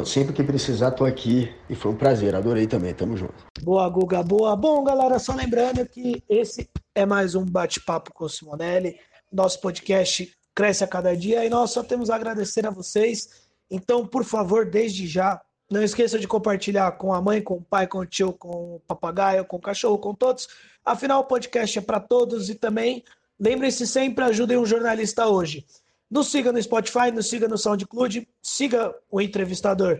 Sempre 0.05 0.34
que 0.34 0.43
precisar, 0.43 0.91
tô 0.91 1.05
aqui 1.05 1.49
e 1.69 1.75
foi 1.75 1.93
um 1.93 1.95
prazer, 1.95 2.36
adorei 2.36 2.67
também, 2.67 2.93
tamo 2.93 3.15
junto. 3.15 3.46
Boa, 3.63 3.87
Guga, 3.87 4.21
boa. 4.21 4.54
Bom, 4.54 4.83
galera, 4.83 5.17
só 5.19 5.33
lembrando 5.33 5.87
que 5.87 6.21
esse 6.27 6.69
é 6.93 7.06
mais 7.06 7.33
um 7.33 7.46
bate-papo 7.46 8.13
com 8.13 8.25
o 8.25 8.29
Simonelli, 8.29 9.00
nosso 9.31 9.62
podcast 9.62 10.35
cresce 10.56 10.83
a 10.83 10.87
cada 10.87 11.15
dia 11.15 11.45
e 11.45 11.49
nós 11.49 11.71
só 11.71 11.83
temos 11.83 12.10
a 12.10 12.15
agradecer 12.15 12.65
a 12.65 12.71
vocês. 12.71 13.45
Então, 13.69 14.08
por 14.08 14.23
favor, 14.23 14.65
desde 14.65 15.06
já, 15.06 15.41
não 15.69 15.83
esqueça 15.83 16.17
de 16.17 16.27
compartilhar 16.27 16.91
com 16.93 17.13
a 17.13 17.21
mãe, 17.21 17.41
com 17.41 17.56
o 17.56 17.62
pai, 17.62 17.87
com 17.87 17.99
o 17.99 18.06
tio, 18.06 18.31
com 18.31 18.75
o 18.75 18.79
papagaio, 18.87 19.45
com 19.45 19.58
o 19.58 19.62
cachorro, 19.62 19.97
com 19.97 20.13
todos. 20.13 20.47
Afinal, 20.83 21.21
o 21.21 21.25
podcast 21.25 21.77
é 21.77 21.81
para 21.81 21.99
todos 21.99 22.49
e 22.49 22.56
também 22.56 23.03
lembre-se 23.39 23.85
sempre, 23.85 24.23
ajudem 24.23 24.58
um 24.58 24.65
jornalista 24.65 25.27
hoje. 25.27 25.65
Nos 26.10 26.27
siga 26.27 26.51
no 26.51 26.62
Spotify, 26.62 27.12
nos 27.12 27.27
siga 27.27 27.47
no 27.47 27.58
SoundCloud, 27.58 28.27
siga 28.41 28.95
o 29.10 29.19
entrevistador 29.19 29.99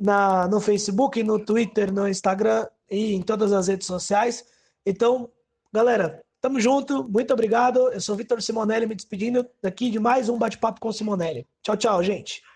na, 0.00 0.48
no 0.48 0.60
Facebook, 0.60 1.22
no 1.22 1.38
Twitter, 1.38 1.92
no 1.92 2.08
Instagram 2.08 2.66
e 2.90 3.14
em 3.14 3.22
todas 3.22 3.52
as 3.52 3.68
redes 3.68 3.86
sociais. 3.86 4.44
Então, 4.84 5.30
galera, 5.72 6.24
Tamo 6.42 6.58
junto, 6.58 7.08
muito 7.08 7.32
obrigado. 7.32 7.92
Eu 7.92 8.00
sou 8.00 8.16
Vitor 8.16 8.42
Simonelli 8.42 8.84
me 8.84 8.96
despedindo 8.96 9.48
daqui 9.62 9.88
de 9.92 10.00
mais 10.00 10.28
um 10.28 10.36
bate-papo 10.36 10.80
com 10.80 10.90
Simonelli. 10.90 11.46
Tchau, 11.62 11.76
tchau, 11.76 12.02
gente. 12.02 12.42